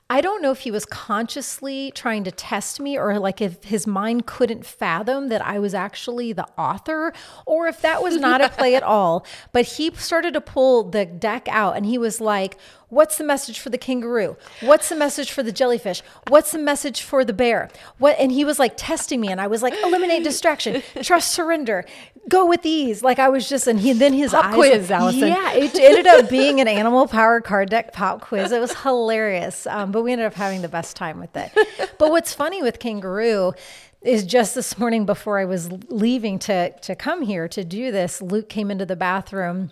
[0.10, 3.86] I don't know if he was consciously trying to test me or like if his
[3.86, 7.12] mind couldn't fathom that I was actually the author
[7.46, 9.26] or if that was not a play at all.
[9.52, 12.58] But he started to pull the deck out and he was like,
[12.90, 14.38] What's the message for the kangaroo?
[14.62, 16.02] What's the message for the jellyfish?
[16.30, 17.70] What's the message for the bear?
[17.98, 21.84] What and he was like testing me and I was like, eliminate distraction, trust surrender,
[22.30, 23.04] go with ease.
[23.04, 25.28] Like I was just and he then his Pop eyes quiz, Alyson.
[25.28, 28.54] Yeah, it ended up being an animal power card deck pop quiz.
[28.54, 29.68] It was hilarious.
[29.68, 31.52] Um, but we ended up having the best time with it.
[31.98, 33.54] But what's funny with kangaroo
[34.02, 38.22] is just this morning before I was leaving to to come here to do this,
[38.22, 39.72] Luke came into the bathroom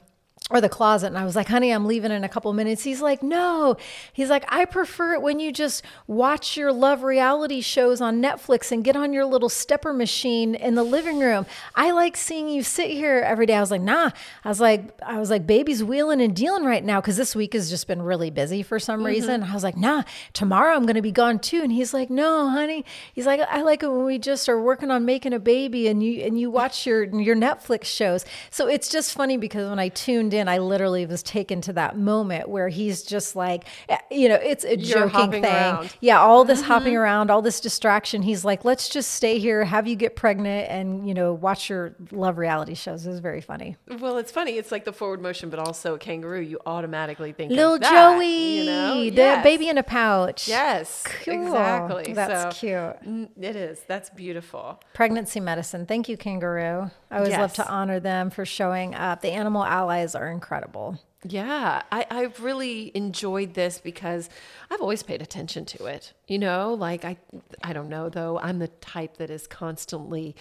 [0.51, 2.83] or the closet and I was like, honey, I'm leaving in a couple minutes.
[2.83, 3.77] He's like, no.
[4.13, 8.71] He's like, I prefer it when you just watch your love reality shows on Netflix
[8.71, 11.47] and get on your little stepper machine in the living room.
[11.73, 13.55] I like seeing you sit here every day.
[13.55, 14.11] I was like, nah.
[14.43, 17.53] I was like, I was like, baby's wheeling and dealing right now because this week
[17.53, 19.07] has just been really busy for some mm-hmm.
[19.07, 19.41] reason.
[19.41, 21.63] I was like, nah, tomorrow I'm gonna be gone too.
[21.63, 22.85] And he's like, no, honey.
[23.13, 26.03] He's like, I like it when we just are working on making a baby and
[26.03, 28.25] you and you watch your your Netflix shows.
[28.51, 31.97] So it's just funny because when I tuned in, I literally was taken to that
[31.97, 35.45] moment where he's just like, eh, you know, it's a You're joking thing.
[35.45, 35.95] around.
[36.01, 38.21] Yeah, all this hopping around, all this distraction.
[38.21, 41.95] He's like, let's just stay here, have you get pregnant, and you know, watch your
[42.11, 43.05] love reality shows.
[43.05, 43.77] It was very funny.
[43.99, 44.53] Well, it's funny.
[44.57, 46.41] It's like the forward motion, but also a kangaroo.
[46.41, 48.95] You automatically think of Little that, Joey, you know?
[48.95, 49.43] the Yes.
[49.43, 50.47] baby in a pouch.
[50.47, 51.33] Yes, Cool.
[51.45, 52.13] exactly.
[52.13, 53.27] That's So, cute.
[53.41, 53.79] It is.
[53.87, 54.79] That's beautiful.
[54.93, 55.85] Pregnancy medicine.
[55.85, 56.89] Thank you, kangaroo.
[57.11, 59.21] I always love to honor them for showing up.
[59.21, 60.99] The animal allies are incredible.
[61.27, 64.29] Yeah, I, I've really enjoyed this because
[64.69, 66.13] I've always paid attention to it.
[66.27, 67.17] You know, like I,
[67.63, 68.39] I don't know though.
[68.39, 70.35] I'm the type that is constantly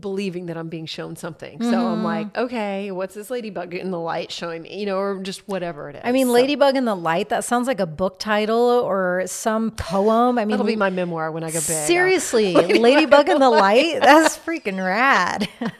[0.00, 1.60] believing that I'm being shown something.
[1.60, 1.76] So Mm-hmm.
[1.76, 4.80] I'm like, okay, what's this ladybug in the light showing me?
[4.80, 6.02] You know, or just whatever it is.
[6.02, 9.70] I mean, So Ladybug in the Light, that sounds like a book title or some
[9.72, 10.38] poem.
[10.38, 11.62] I mean, it'll be my memoir when I go big.
[11.86, 14.00] seriously, Ladybug in the Light?
[14.00, 15.46] That's freaking rad.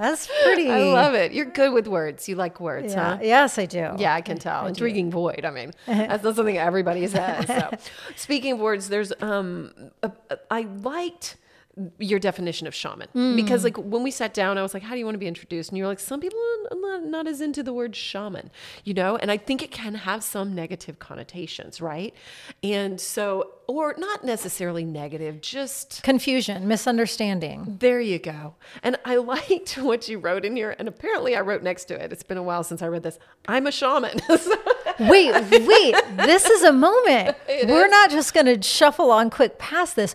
[0.00, 0.70] That's pretty.
[0.70, 1.32] I love it.
[1.32, 2.28] You're good with words.
[2.28, 3.16] You like words, Yeah.
[3.16, 3.22] huh?
[3.22, 3.90] Yes, I do.
[3.98, 4.66] Yeah, I can tell.
[4.66, 5.44] Intriguing void.
[5.44, 7.46] I mean, that's not something everybody says.
[7.46, 7.70] So,
[8.16, 9.72] speaking of words, there's um,
[10.02, 11.36] a, a, I liked
[11.98, 13.36] your definition of shaman hmm.
[13.36, 15.26] because like when we sat down, I was like, "How do you want to be
[15.26, 16.38] introduced?" And you're like, "Some people
[16.70, 18.50] are not, not as into the word shaman,
[18.84, 22.14] you know." And I think it can have some negative connotations, right?
[22.62, 27.76] And so, or not necessarily negative, just Confusion, misunderstanding.
[27.80, 28.54] there you go.
[28.82, 30.74] And I liked what you wrote in here.
[30.78, 32.12] And apparently, I wrote next to it.
[32.12, 33.18] It's been a while since I read this.
[33.46, 34.20] I'm a shaman.
[35.00, 35.94] Wait, wait.
[36.16, 37.34] this is a moment.
[37.48, 40.14] We're not just going to shuffle on quick past this.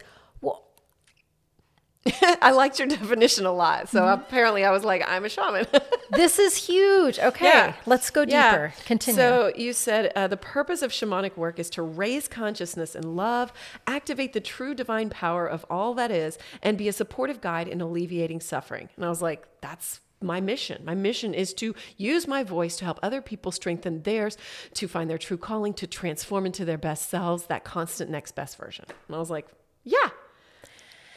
[2.41, 3.89] I liked your definition a lot.
[3.89, 5.65] So apparently I was like, I'm a shaman.
[6.11, 7.17] This is huge.
[7.17, 7.73] Okay, Yeah.
[7.87, 8.51] let's go Yeah.
[8.51, 8.73] deeper.
[8.85, 9.17] Continue.
[9.19, 13.51] So you said uh, the purpose of shamanic work is to raise consciousness and love,
[13.87, 17.81] activate the true divine power of all that is, and be a supportive guide in
[17.81, 18.87] alleviating suffering.
[18.95, 20.83] And I was like, that's my mission.
[20.85, 24.37] My mission is to use my voice to help other people strengthen theirs,
[24.75, 28.57] to find their true calling, to transform into their best selves, that constant next best
[28.57, 28.85] version.
[29.07, 29.47] And I was like,
[29.83, 30.09] yeah,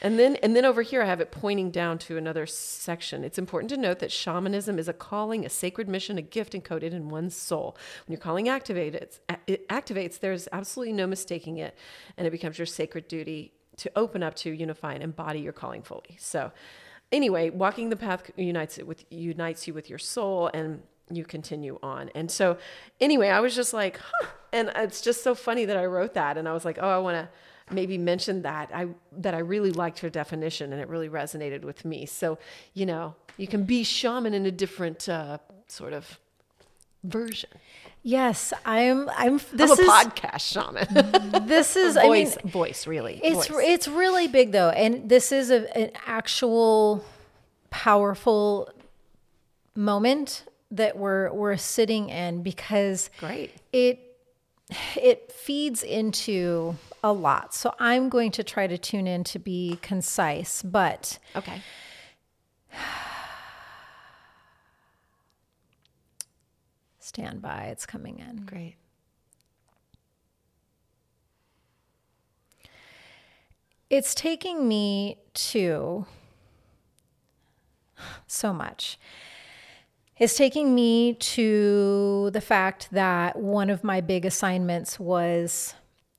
[0.03, 3.25] and then and then over here I have it pointing down to another section.
[3.25, 6.93] It's important to note that shamanism is a calling, a sacred mission, a gift encoded
[6.93, 7.77] in one's soul.
[8.07, 11.77] When your calling activates, it activates, there's absolutely no mistaking it,
[12.17, 15.83] and it becomes your sacred duty to open up to unify and embody your calling
[15.83, 16.17] fully.
[16.19, 16.53] So
[17.13, 21.79] anyway, walking the path unites it with unites you with your soul and you continue
[21.83, 22.11] on.
[22.15, 22.59] And so
[23.01, 24.29] anyway, I was just like, huh.
[24.53, 26.99] And it's just so funny that I wrote that and I was like, oh, I
[26.99, 27.29] want to
[27.73, 28.89] maybe mention that I
[29.19, 32.07] that I really liked her definition and it really resonated with me.
[32.07, 32.39] So,
[32.75, 35.39] you know, you can be shaman in a different uh,
[35.69, 36.19] sort of
[37.05, 37.51] version.
[38.03, 39.09] yes, I'm.
[39.11, 39.41] I'm.
[39.53, 41.47] This I'm a is podcast shaman.
[41.47, 41.97] this is.
[41.97, 43.21] I mean, voice, voice, really.
[43.23, 43.65] It's voice.
[43.65, 47.05] it's really big though, and this is a, an actual
[47.71, 48.71] powerful
[49.75, 53.53] moment that we're we're sitting in because great.
[53.73, 54.17] it
[54.97, 57.55] it feeds into a lot.
[57.55, 61.63] So I'm going to try to tune in to be concise, but Okay.
[66.99, 67.65] stand by.
[67.73, 68.45] It's coming in.
[68.45, 68.77] Great.
[73.91, 76.07] It's taking me to
[78.27, 78.99] so much.
[80.19, 85.75] It's taking me to the fact that one of my big assignments was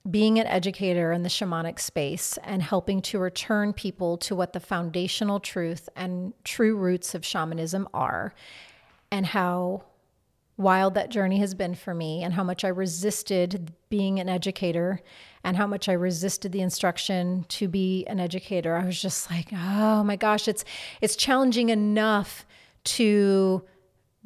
[0.10, 4.60] being an educator in the shamanic space and helping to return people to what the
[4.60, 8.34] foundational truth and true roots of shamanism are
[9.12, 9.84] and how
[10.60, 15.00] wild that journey has been for me and how much I resisted being an educator
[15.44, 18.76] and how much I resisted the instruction to be an educator.
[18.76, 20.66] I was just like, oh my gosh, it's
[21.02, 22.46] it's challenging enough
[22.84, 23.64] to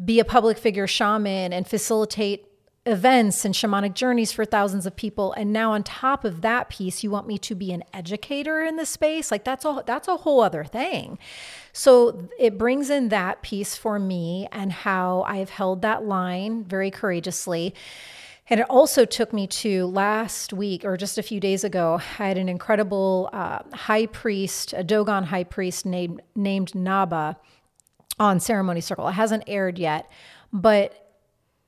[0.03, 2.47] be a public figure shaman and facilitate
[2.86, 7.02] events and shamanic journeys for thousands of people and now on top of that piece
[7.02, 10.18] you want me to be an educator in this space like that's a that's a
[10.18, 11.18] whole other thing
[11.72, 16.92] so it brings in that piece for me and how I've held that line very
[16.92, 17.74] courageously
[18.50, 21.96] and it also took me to last week or just a few days ago.
[22.20, 27.38] I had an incredible uh, high priest, a Dogon high priest named named Naba
[28.20, 29.08] on Ceremony Circle.
[29.08, 30.12] It hasn't aired yet,
[30.52, 31.03] but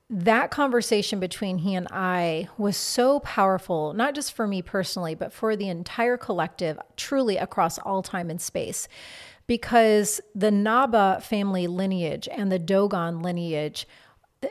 [0.08, 5.32] that conversation between he and I was so powerful, not just for me personally, but
[5.32, 8.86] for the entire collective, truly across all time and space.
[9.48, 13.86] Because the Naba family lineage and the Dogon lineage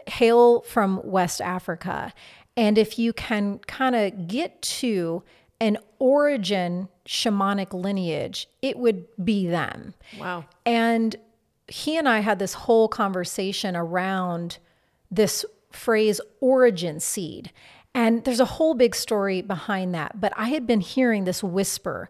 [0.07, 2.13] hail from West Africa.
[2.57, 5.23] And if you can kind of get to
[5.59, 9.93] an origin shamanic lineage, it would be them.
[10.19, 10.45] Wow.
[10.65, 11.15] And
[11.67, 14.59] he and I had this whole conversation around
[15.15, 17.51] this phrase origin seed.
[17.93, 20.19] And there's a whole big story behind that.
[20.19, 22.09] But I had been hearing this whisper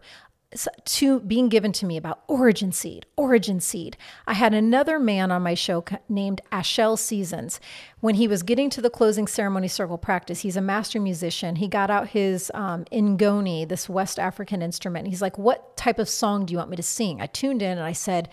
[0.84, 3.96] to being given to me about origin seed, origin seed.
[4.26, 7.60] I had another man on my show named Ashel Seasons.
[8.00, 11.56] When he was getting to the closing ceremony circle practice, he's a master musician.
[11.56, 15.08] He got out his um, ngoni, this West African instrument.
[15.08, 17.72] He's like, "What type of song do you want me to sing?" I tuned in
[17.72, 18.28] and I said,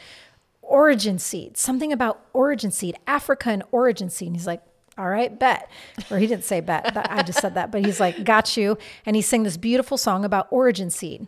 [0.63, 4.63] "Origin seed, something about origin seed, Africa and origin seed." And he's like,
[4.97, 5.69] all right, bet.
[6.11, 6.95] Or he didn't say bet.
[7.09, 7.71] I just said that.
[7.71, 8.77] But he's like, got you.
[9.05, 11.27] And he sang this beautiful song about origin seed.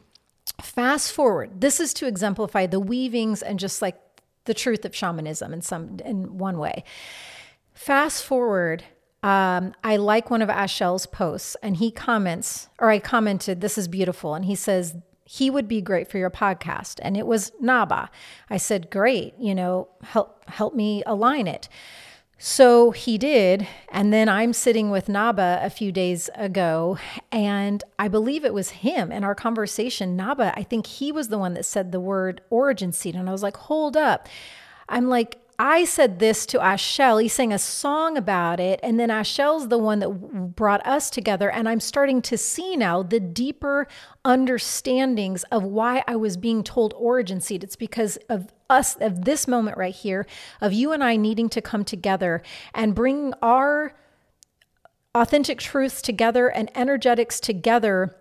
[0.61, 1.61] Fast forward.
[1.61, 3.99] This is to exemplify the weavings and just like
[4.45, 6.83] the truth of shamanism in some in one way.
[7.73, 8.83] Fast forward.
[9.23, 13.87] Um, I like one of Ashel's posts, and he comments, or I commented, "This is
[13.87, 14.95] beautiful," and he says
[15.25, 18.09] he would be great for your podcast, and it was Naba.
[18.49, 21.67] I said, "Great, you know, help help me align it."
[22.37, 23.67] So he did.
[23.89, 26.97] And then I'm sitting with Naba a few days ago,
[27.31, 30.15] and I believe it was him in our conversation.
[30.17, 33.15] Naba, I think he was the one that said the word origin seed.
[33.15, 34.27] And I was like, hold up.
[34.89, 37.21] I'm like, I said this to Ashel.
[37.21, 38.79] He sang a song about it.
[38.83, 40.09] And then Ashel's the one that
[40.55, 41.49] brought us together.
[41.49, 43.87] And I'm starting to see now the deeper
[44.23, 47.63] understandings of why I was being told origin seed.
[47.63, 50.25] It's because of us, of this moment right here,
[50.59, 52.41] of you and I needing to come together
[52.73, 53.95] and bring our
[55.13, 58.17] authentic truths together and energetics together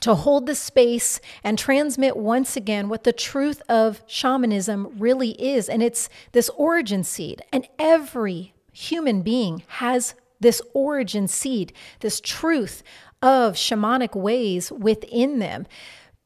[0.00, 5.68] to hold the space and transmit once again what the truth of shamanism really is.
[5.68, 7.42] And it's this origin seed.
[7.52, 12.82] And every human being has this origin seed, this truth
[13.22, 15.66] of shamanic ways within them.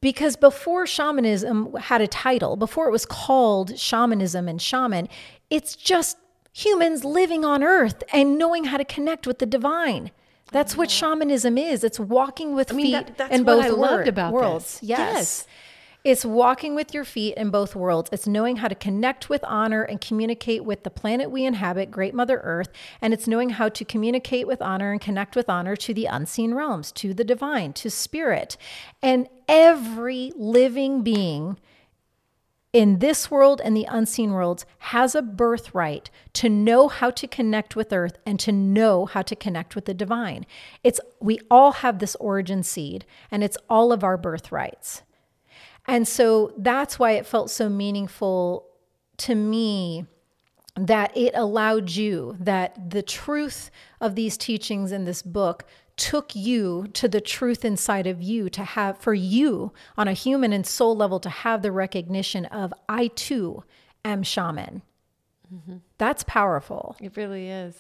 [0.01, 5.09] Because before shamanism had a title, before it was called shamanism and shaman,
[5.51, 6.17] it's just
[6.53, 10.11] humans living on earth and knowing how to connect with the divine.
[10.53, 11.85] That's what shamanism is.
[11.85, 14.81] It's walking with I mean, feet that- that's in both I wor- about worlds.
[14.81, 14.89] this.
[14.89, 14.99] Yes.
[15.17, 15.47] Yes.
[16.03, 18.09] It's walking with your feet in both worlds.
[18.11, 22.15] It's knowing how to connect with honor and communicate with the planet we inhabit, Great
[22.15, 22.69] Mother Earth.
[23.03, 26.55] And it's knowing how to communicate with honor and connect with honor to the unseen
[26.55, 28.57] realms, to the divine, to spirit.
[29.03, 31.59] And every living being
[32.73, 37.75] in this world and the unseen worlds has a birthright to know how to connect
[37.75, 40.47] with earth and to know how to connect with the divine.
[40.85, 45.03] It's we all have this origin seed and it's all of our birthrights.
[45.89, 48.67] And so that's why it felt so meaningful
[49.19, 50.07] to me
[50.77, 55.67] that it allowed you, that the truth of these teachings in this book
[56.01, 60.53] took you to the truth inside of you to have, for you on a human
[60.53, 63.65] and soul level, to have the recognition of, I too
[64.03, 64.81] am shaman.
[65.55, 65.77] Mm-hmm.
[65.99, 66.97] That's powerful.
[67.01, 67.77] It really is.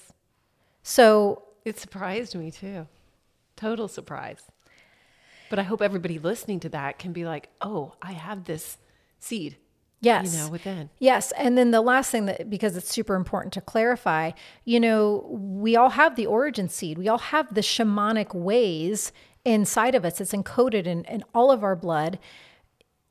[0.82, 2.86] So, It surprised me too.
[3.56, 4.42] Total surprise.
[5.48, 8.78] But I hope everybody listening to that can be like, oh, I have this
[9.18, 9.56] seed,
[10.00, 10.32] yes.
[10.32, 10.90] you know, within.
[10.98, 11.32] Yes.
[11.38, 14.32] And then the last thing that, because it's super important to clarify,
[14.64, 19.12] you know, we all have the origin seed, we all have the shamanic ways
[19.44, 20.20] inside of us.
[20.20, 22.18] It's encoded in, in all of our blood.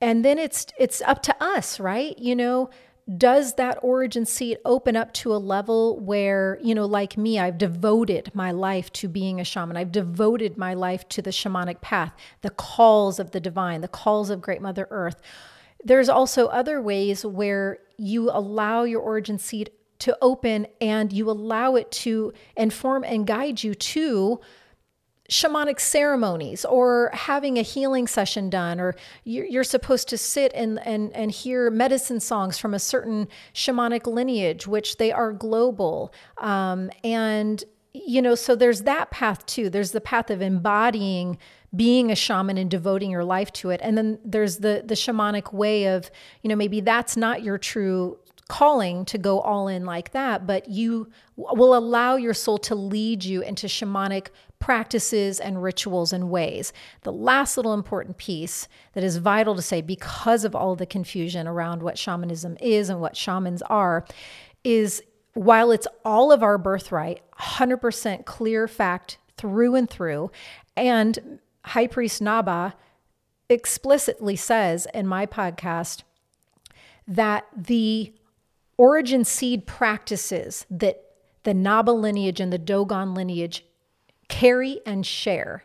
[0.01, 2.17] And then it's it's up to us, right?
[2.17, 2.69] You know,
[3.17, 7.57] does that origin seed open up to a level where, you know, like me, I've
[7.57, 9.75] devoted my life to being a shaman.
[9.75, 14.29] I've devoted my life to the shamanic path, the calls of the divine, the calls
[14.29, 15.21] of Great Mother Earth.
[15.83, 21.75] There's also other ways where you allow your origin seed to open and you allow
[21.75, 24.39] it to inform and guide you to
[25.29, 31.13] shamanic ceremonies or having a healing session done or you're, supposed to sit and, and,
[31.13, 36.11] and hear medicine songs from a certain shamanic lineage which they are global.
[36.39, 37.63] Um, and
[37.93, 41.37] you know so there's that path too there's the path of embodying
[41.75, 45.53] being a shaman and devoting your life to it and then there's the the shamanic
[45.53, 46.11] way of
[46.41, 48.17] you know maybe that's not your true
[48.49, 53.23] calling to go all in like that, but you will allow your soul to lead
[53.23, 56.73] you into shamanic practices and rituals and ways.
[57.03, 61.47] The last little important piece that is vital to say because of all the confusion
[61.47, 64.03] around what shamanism is and what shamans are
[64.63, 65.01] is
[65.39, 70.29] while it's all of our birthright, 100% clear fact through and through,
[70.75, 72.75] and High Priest Naba
[73.47, 76.03] explicitly says in my podcast
[77.07, 78.13] that the
[78.75, 81.03] origin seed practices that
[81.43, 83.63] the Naba lineage and the Dogon lineage
[84.27, 85.63] carry and share,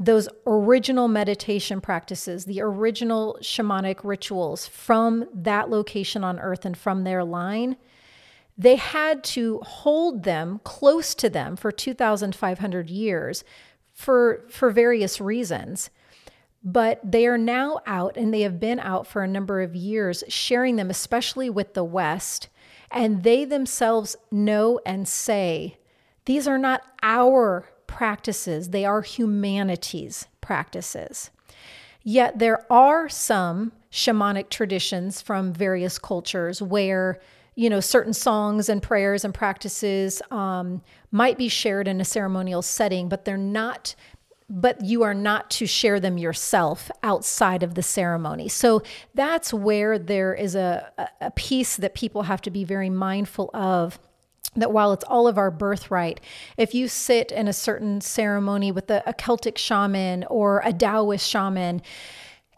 [0.00, 7.04] those original meditation practices, the original shamanic rituals from that location on earth and from
[7.04, 7.76] their line,
[8.58, 13.44] they had to hold them close to them for 2,500 years
[13.92, 15.90] for, for various reasons
[16.66, 20.24] but they are now out and they have been out for a number of years,
[20.26, 22.48] sharing them, especially with the West.
[22.90, 25.78] And they themselves know and say,
[26.24, 31.30] these are not our practices, they are humanity's practices.
[32.02, 37.20] Yet there are some shamanic traditions from various cultures where
[37.56, 42.62] you know certain songs and prayers and practices um, might be shared in a ceremonial
[42.62, 43.96] setting but they're not
[44.48, 48.48] but you are not to share them yourself outside of the ceremony.
[48.48, 48.82] So
[49.14, 53.98] that's where there is a, a piece that people have to be very mindful of.
[54.54, 56.20] That while it's all of our birthright,
[56.56, 61.28] if you sit in a certain ceremony with a, a Celtic shaman or a Taoist
[61.28, 61.82] shaman,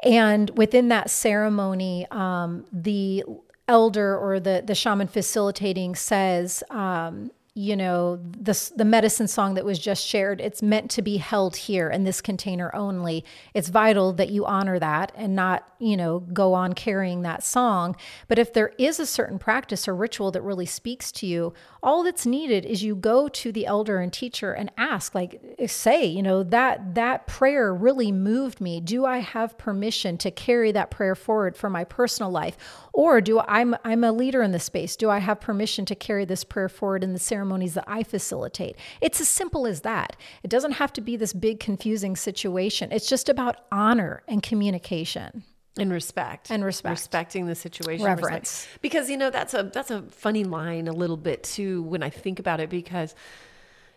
[0.05, 3.24] and within that ceremony, um, the
[3.69, 9.64] elder or the the shaman facilitating says, um, you know the the medicine song that
[9.64, 13.24] was just shared it's meant to be held here in this container only.
[13.53, 17.97] It's vital that you honor that and not you know go on carrying that song.
[18.28, 22.02] But if there is a certain practice or ritual that really speaks to you all
[22.02, 26.22] that's needed is you go to the elder and teacher and ask like say you
[26.22, 31.14] know that that prayer really moved me do i have permission to carry that prayer
[31.14, 32.56] forward for my personal life
[32.92, 36.24] or do i'm i'm a leader in the space do i have permission to carry
[36.24, 38.76] this prayer forward in the ceremonies that I facilitate.
[39.00, 40.16] It's as simple as that.
[40.42, 42.92] It doesn't have to be this big, confusing situation.
[42.92, 45.44] It's just about honor and communication.
[45.78, 46.90] And respect And respect.
[46.98, 48.50] respecting the situation Reverence.
[48.64, 48.82] respect.
[48.82, 52.10] because you know that's a that's a funny line a little bit too when i
[52.10, 53.14] think about it because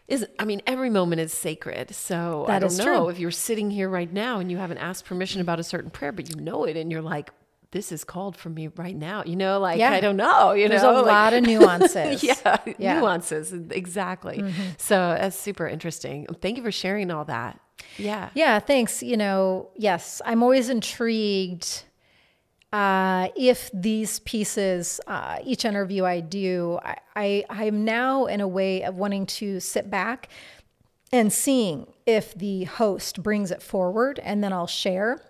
[0.07, 3.09] is i mean every moment is sacred so i don't know true.
[3.09, 6.11] if you're sitting here right now and you haven't asked permission about a certain prayer
[6.11, 7.31] but you know it and you're like
[7.71, 9.91] this is called for me right now you know like Yeah.
[9.91, 12.21] i don't know you There's know a like- lot of nuances.
[12.23, 12.57] yeah, Yeah.
[12.75, 12.99] Mm-hmm.
[12.99, 14.43] nuances exactly
[14.77, 17.59] so that's super interesting thank you for sharing all that
[17.97, 19.03] yeah Yeah, thanks.
[19.03, 21.83] You know, yes, I'm always intrigued
[22.73, 28.47] uh, if these pieces, uh, each interview I do, I, I, I'm now in a
[28.47, 30.29] way of wanting to sit back
[31.11, 35.21] and seeing if the host brings it forward and then I'll share.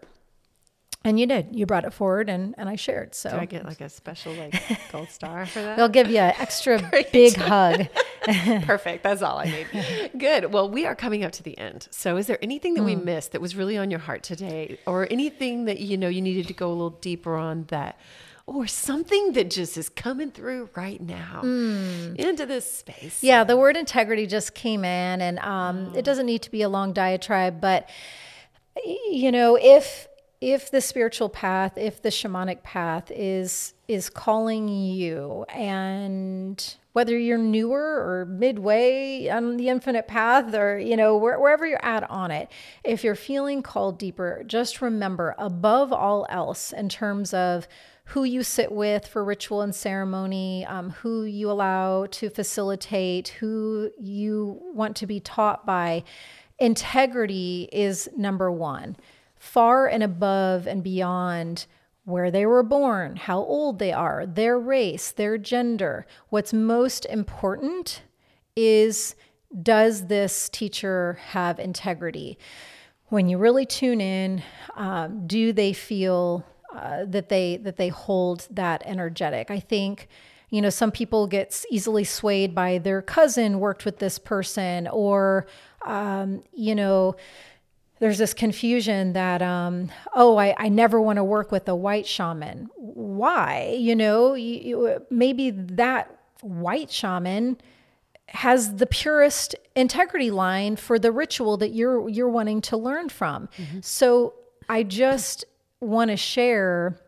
[1.03, 1.47] And you did.
[1.51, 3.15] You brought it forward and, and I shared.
[3.15, 4.61] So do i get like a special like
[4.91, 6.79] gold star for that they'll give you an extra
[7.11, 7.87] big hug.
[8.63, 9.03] Perfect.
[9.03, 10.11] That's all I need.
[10.17, 10.53] Good.
[10.53, 11.87] Well, we are coming up to the end.
[11.89, 13.05] So, is there anything that we hmm.
[13.05, 16.47] missed that was really on your heart today, or anything that you know you needed
[16.47, 17.99] to go a little deeper on that,
[18.45, 22.13] or something that just is coming through right now hmm.
[22.15, 23.23] into this space?
[23.23, 26.03] Yeah, the word integrity just came in, and um, it mm.
[26.03, 27.89] doesn't need to be a long diatribe, but
[28.85, 30.07] you know, if
[30.41, 37.37] if the spiritual path, if the shamanic path is is calling you, and whether you're
[37.37, 42.31] newer or midway on the infinite path, or you know where, wherever you're at on
[42.31, 42.51] it,
[42.83, 47.67] if you're feeling called deeper, just remember above all else, in terms of
[48.05, 53.91] who you sit with for ritual and ceremony, um, who you allow to facilitate, who
[53.99, 56.03] you want to be taught by.
[56.59, 58.95] Integrity is number one,
[59.41, 61.65] far and above and beyond
[62.03, 66.05] where they were born, how old they are, their race, their gender.
[66.29, 68.03] What's most important
[68.55, 69.15] is
[69.63, 72.37] does this teacher have integrity?
[73.07, 74.43] When you really tune in,
[74.75, 76.45] um, do they feel
[76.75, 79.49] uh, that they that they hold that energetic?
[79.49, 80.07] I think
[80.51, 85.47] you know some people get easily swayed by their cousin worked with this person, or
[85.83, 87.15] um, you know
[88.01, 92.07] there's this confusion that um, oh I, I never want to work with a white
[92.07, 92.67] shaman.
[92.75, 93.75] Why?
[93.77, 97.61] You know you, you, maybe that white shaman
[98.27, 103.47] has the purest integrity line for the ritual that you're you're wanting to learn from.
[103.81, 104.33] So
[104.69, 105.45] i just
[105.79, 106.99] want to share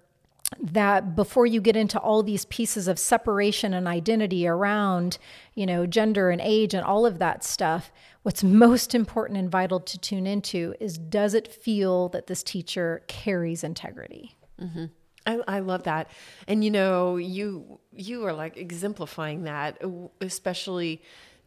[0.61, 5.17] that before you get into all these pieces of separation and identity around,
[5.53, 7.91] you know, gender and age and all of that stuff,
[8.23, 13.03] what's most important and vital to tune into is does it feel that this teacher
[13.07, 14.35] carries integrity?
[14.61, 14.85] Mm-hmm.
[15.25, 16.09] I, I love that,
[16.49, 19.81] and you know, you you are like exemplifying that,
[20.19, 21.01] especially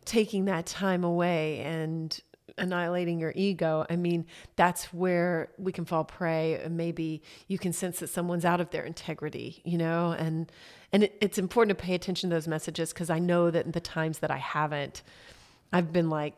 [0.06, 2.18] taking that time away and
[2.58, 3.84] annihilating your ego.
[3.90, 4.26] I mean,
[4.56, 8.70] that's where we can fall prey, and maybe you can sense that someone's out of
[8.70, 10.50] their integrity, you know, and
[10.92, 13.72] and it, it's important to pay attention to those messages because I know that in
[13.72, 15.02] the times that I haven't,
[15.72, 16.34] I've been like,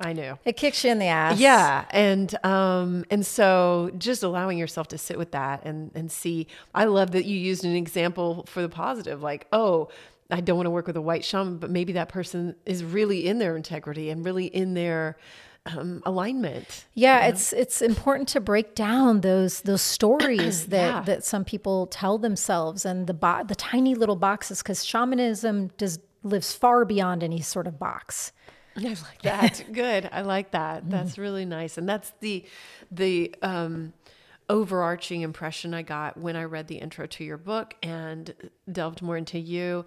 [0.00, 0.38] I knew.
[0.44, 1.38] It kicks you in the ass.
[1.38, 6.46] Yeah, and um, and so just allowing yourself to sit with that and and see.
[6.74, 9.88] I love that you used an example for the positive, like oh.
[10.30, 13.26] I don't want to work with a white shaman, but maybe that person is really
[13.26, 15.16] in their integrity and really in their
[15.66, 16.86] um, alignment.
[16.94, 21.00] Yeah, it's it's important to break down those those stories that Yeah.
[21.02, 25.98] that some people tell themselves and the bo- the tiny little boxes because shamanism does
[26.22, 28.32] lives far beyond any sort of box.
[28.76, 29.64] I like that.
[29.72, 30.08] Good.
[30.12, 30.88] I like that.
[30.88, 31.76] That's really nice.
[31.78, 32.44] And that's the
[32.90, 33.92] the um
[34.50, 38.34] overarching impression I got when I read the intro to your book and
[38.70, 39.84] delved more into you.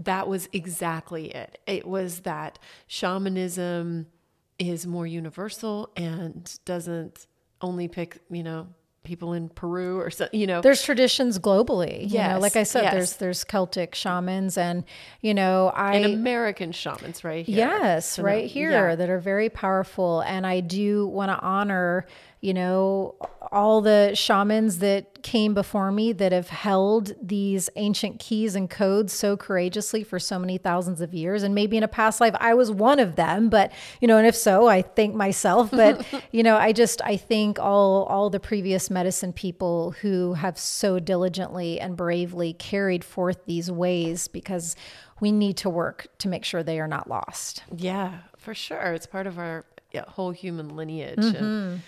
[0.00, 1.58] That was exactly it.
[1.66, 4.06] It was that shamanism
[4.60, 7.26] is more universal and doesn't
[7.60, 8.68] only pick, you know,
[9.02, 10.60] people in Peru or so, you know.
[10.60, 12.08] There's traditions globally.
[12.10, 12.92] You know, like I said, yes.
[12.92, 14.84] there's there's Celtic shamans and
[15.22, 17.56] you know, I and American shamans right here.
[17.56, 18.94] Yes, So right that- here yeah.
[18.96, 20.20] that are very powerful.
[20.20, 22.06] And I do want to honor,
[22.40, 23.14] you know,
[23.52, 29.12] all the shamans that came before me that have held these ancient keys and codes
[29.12, 31.42] so courageously for so many thousands of years.
[31.42, 34.26] And maybe in a past life, I was one of them, but, you know, and
[34.26, 35.70] if so, I thank myself.
[35.80, 40.58] But, you know, I just, I think all, all the previous medicine people who have
[40.58, 44.76] so diligently and bravely carried forth these ways because
[45.20, 47.62] we need to work to make sure they are not lost.
[47.74, 48.92] Yeah, for sure.
[48.92, 51.18] It's part of our yeah, whole human lineage.
[51.18, 51.44] Mm-hmm.
[51.44, 51.82] And,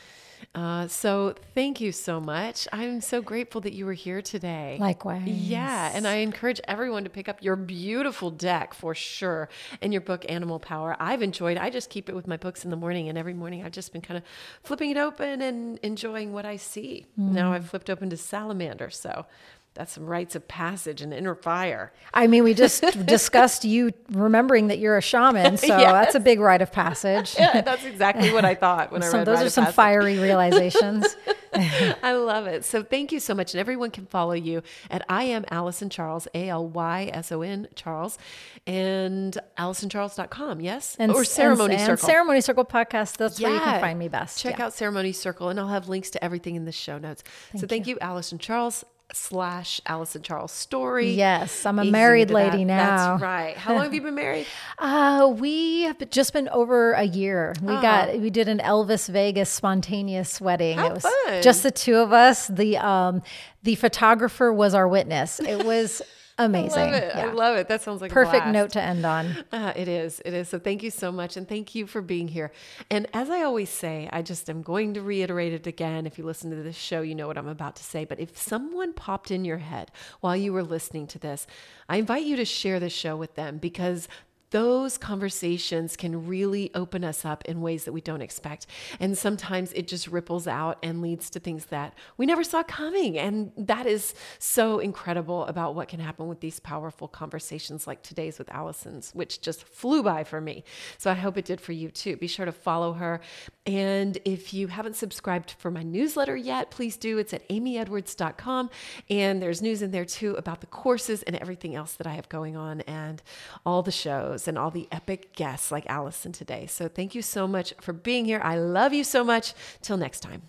[0.54, 2.68] Uh, so thank you so much.
[2.72, 4.76] I'm so grateful that you were here today.
[4.80, 5.26] Likewise.
[5.26, 5.90] Yeah.
[5.94, 9.48] And I encourage everyone to pick up your beautiful deck for sure
[9.80, 10.96] and your book, Animal Power.
[10.98, 13.08] I've enjoyed I just keep it with my books in the morning.
[13.08, 14.24] And every morning I've just been kind of
[14.62, 17.06] flipping it open and enjoying what I see.
[17.18, 17.32] Mm.
[17.32, 18.90] Now I've flipped open to Salamander.
[18.90, 19.26] So
[19.74, 21.92] that's some rites of passage and inner fire.
[22.12, 25.80] I mean, we just discussed you remembering that you're a shaman, so yes.
[25.92, 27.34] that's a big rite of passage.
[27.38, 29.26] yeah, that's exactly what I thought when some, I read.
[29.26, 29.76] Those are some passage.
[29.76, 31.16] fiery realizations.
[31.54, 32.64] I love it.
[32.64, 36.28] So thank you so much, and everyone can follow you at I am Alyson Charles,
[36.34, 38.18] A L Y S O N Charles,
[38.66, 40.60] and AlysonCharles.com.
[40.60, 43.16] Yes, and, or Ceremony and, Circle, and Ceremony Circle podcast.
[43.16, 43.48] That's yeah.
[43.48, 44.38] where you can find me best.
[44.38, 44.66] Check yeah.
[44.66, 47.22] out Ceremony Circle, and I'll have links to everything in the show notes.
[47.52, 47.94] Thank so thank you.
[47.94, 51.12] you, Alyson Charles slash Alyson Charles Storey.
[51.12, 52.64] Yes, I'm a married lady that.
[52.64, 53.10] now.
[53.10, 53.56] That's right.
[53.56, 54.46] How long have you been married?
[54.78, 57.54] Uh, we have just been over a year.
[57.62, 57.80] We oh.
[57.80, 60.78] got we did an Elvis Vegas spontaneous wedding.
[60.78, 61.42] How it was fun.
[61.42, 62.48] just the two of us.
[62.48, 63.22] The um
[63.62, 65.38] the photographer was our witness.
[65.38, 66.02] It was
[66.44, 66.78] Amazing.
[66.78, 67.12] I love it.
[67.14, 67.26] Yeah.
[67.26, 67.68] I love it.
[67.68, 69.44] That sounds like perfect note to end on.
[69.52, 70.20] Uh, it is.
[70.24, 70.48] It is.
[70.48, 72.52] So thank you so much, and thank you for being here.
[72.90, 76.06] And as I always say, I just am going to reiterate it again.
[76.06, 78.04] If you listen to this show, you know what I'm about to say.
[78.04, 79.90] But if someone popped in your head
[80.20, 81.46] while you were listening to this,
[81.88, 84.08] I invite you to share the show with them because
[84.52, 88.66] those conversations can really open us up in ways that we don't expect.
[89.00, 93.18] And sometimes it just ripples out and leads to things that we never saw coming.
[93.18, 98.38] And that is so incredible about what can happen with these powerful conversations like today's
[98.38, 100.64] with Alyson's, which just flew by for me.
[100.98, 102.16] So I hope it did for you too.
[102.18, 103.20] Be sure to follow her.
[103.64, 107.16] And if you haven't subscribed for my newsletter yet, please do.
[107.16, 108.68] It's at amyedwards.com.
[109.08, 112.28] And there's news in there too about the courses and everything else that I have
[112.28, 113.22] going on and
[113.64, 116.66] all the shows and all the epic guests like Alyson today.
[116.66, 118.40] So thank you so much for being here.
[118.42, 119.54] I love you so much.
[119.80, 120.42] Till next time.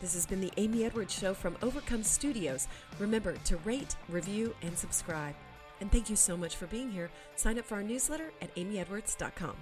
[0.00, 2.68] This has been the Amy Edwards Show from Overcome Studios.
[2.98, 5.34] Remember to rate, review, and subscribe.
[5.80, 7.10] And thank you so much for being here.
[7.36, 9.56] Sign up for our newsletter at amyedwards.com.